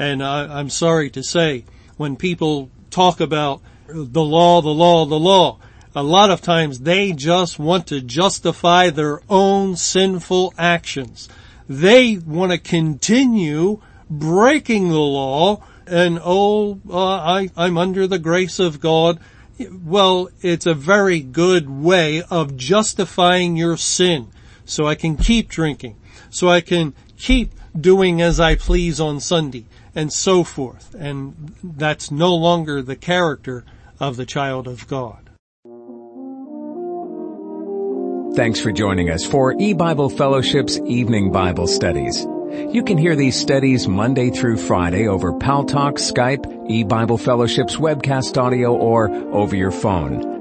And 0.01 0.23
I, 0.23 0.57
I'm 0.57 0.71
sorry 0.71 1.11
to 1.11 1.21
say, 1.21 1.63
when 1.95 2.15
people 2.15 2.71
talk 2.89 3.19
about 3.19 3.61
the 3.87 4.23
law, 4.23 4.59
the 4.63 4.69
law, 4.69 5.05
the 5.05 5.19
law, 5.19 5.59
a 5.93 6.01
lot 6.01 6.31
of 6.31 6.41
times 6.41 6.79
they 6.79 7.11
just 7.11 7.59
want 7.59 7.85
to 7.87 8.01
justify 8.01 8.89
their 8.89 9.21
own 9.29 9.75
sinful 9.75 10.55
actions. 10.57 11.29
They 11.69 12.17
want 12.17 12.51
to 12.51 12.57
continue 12.57 13.79
breaking 14.09 14.89
the 14.89 14.97
law 14.97 15.63
and 15.85 16.19
oh, 16.23 16.79
uh, 16.89 16.97
I, 16.97 17.49
I'm 17.55 17.77
under 17.77 18.07
the 18.07 18.17
grace 18.17 18.57
of 18.57 18.79
God 18.79 19.19
well, 19.85 20.29
it's 20.41 20.65
a 20.65 20.73
very 20.73 21.19
good 21.19 21.69
way 21.69 22.23
of 22.23 22.57
justifying 22.57 23.55
your 23.55 23.77
sin. 23.77 24.29
So 24.65 24.87
I 24.87 24.95
can 24.95 25.15
keep 25.15 25.49
drinking. 25.49 25.97
So 26.31 26.49
I 26.49 26.61
can 26.61 26.95
keep 27.17 27.51
doing 27.79 28.19
as 28.23 28.39
I 28.39 28.55
please 28.55 28.99
on 28.99 29.19
Sunday 29.19 29.65
and 29.95 30.11
so 30.11 30.43
forth. 30.43 30.95
And 30.97 31.55
that's 31.63 32.11
no 32.11 32.35
longer 32.35 32.81
the 32.81 32.95
character 32.95 33.65
of 33.99 34.17
the 34.17 34.25
child 34.25 34.67
of 34.67 34.87
God. 34.87 35.29
Thanks 38.35 38.61
for 38.61 38.71
joining 38.71 39.09
us 39.09 39.25
for 39.25 39.55
E-Bible 39.59 40.09
Fellowship's 40.09 40.79
Evening 40.85 41.31
Bible 41.31 41.67
Studies. 41.67 42.25
You 42.71 42.83
can 42.83 42.97
hear 42.97 43.15
these 43.15 43.39
studies 43.39 43.87
Monday 43.87 44.29
through 44.29 44.57
Friday 44.57 45.07
over 45.07 45.33
Paltalk, 45.33 45.95
Skype, 45.95 46.69
E-Bible 46.69 47.17
Fellowship's 47.17 47.75
webcast 47.75 48.37
audio, 48.41 48.73
or 48.73 49.09
over 49.33 49.55
your 49.55 49.71
phone. 49.71 50.40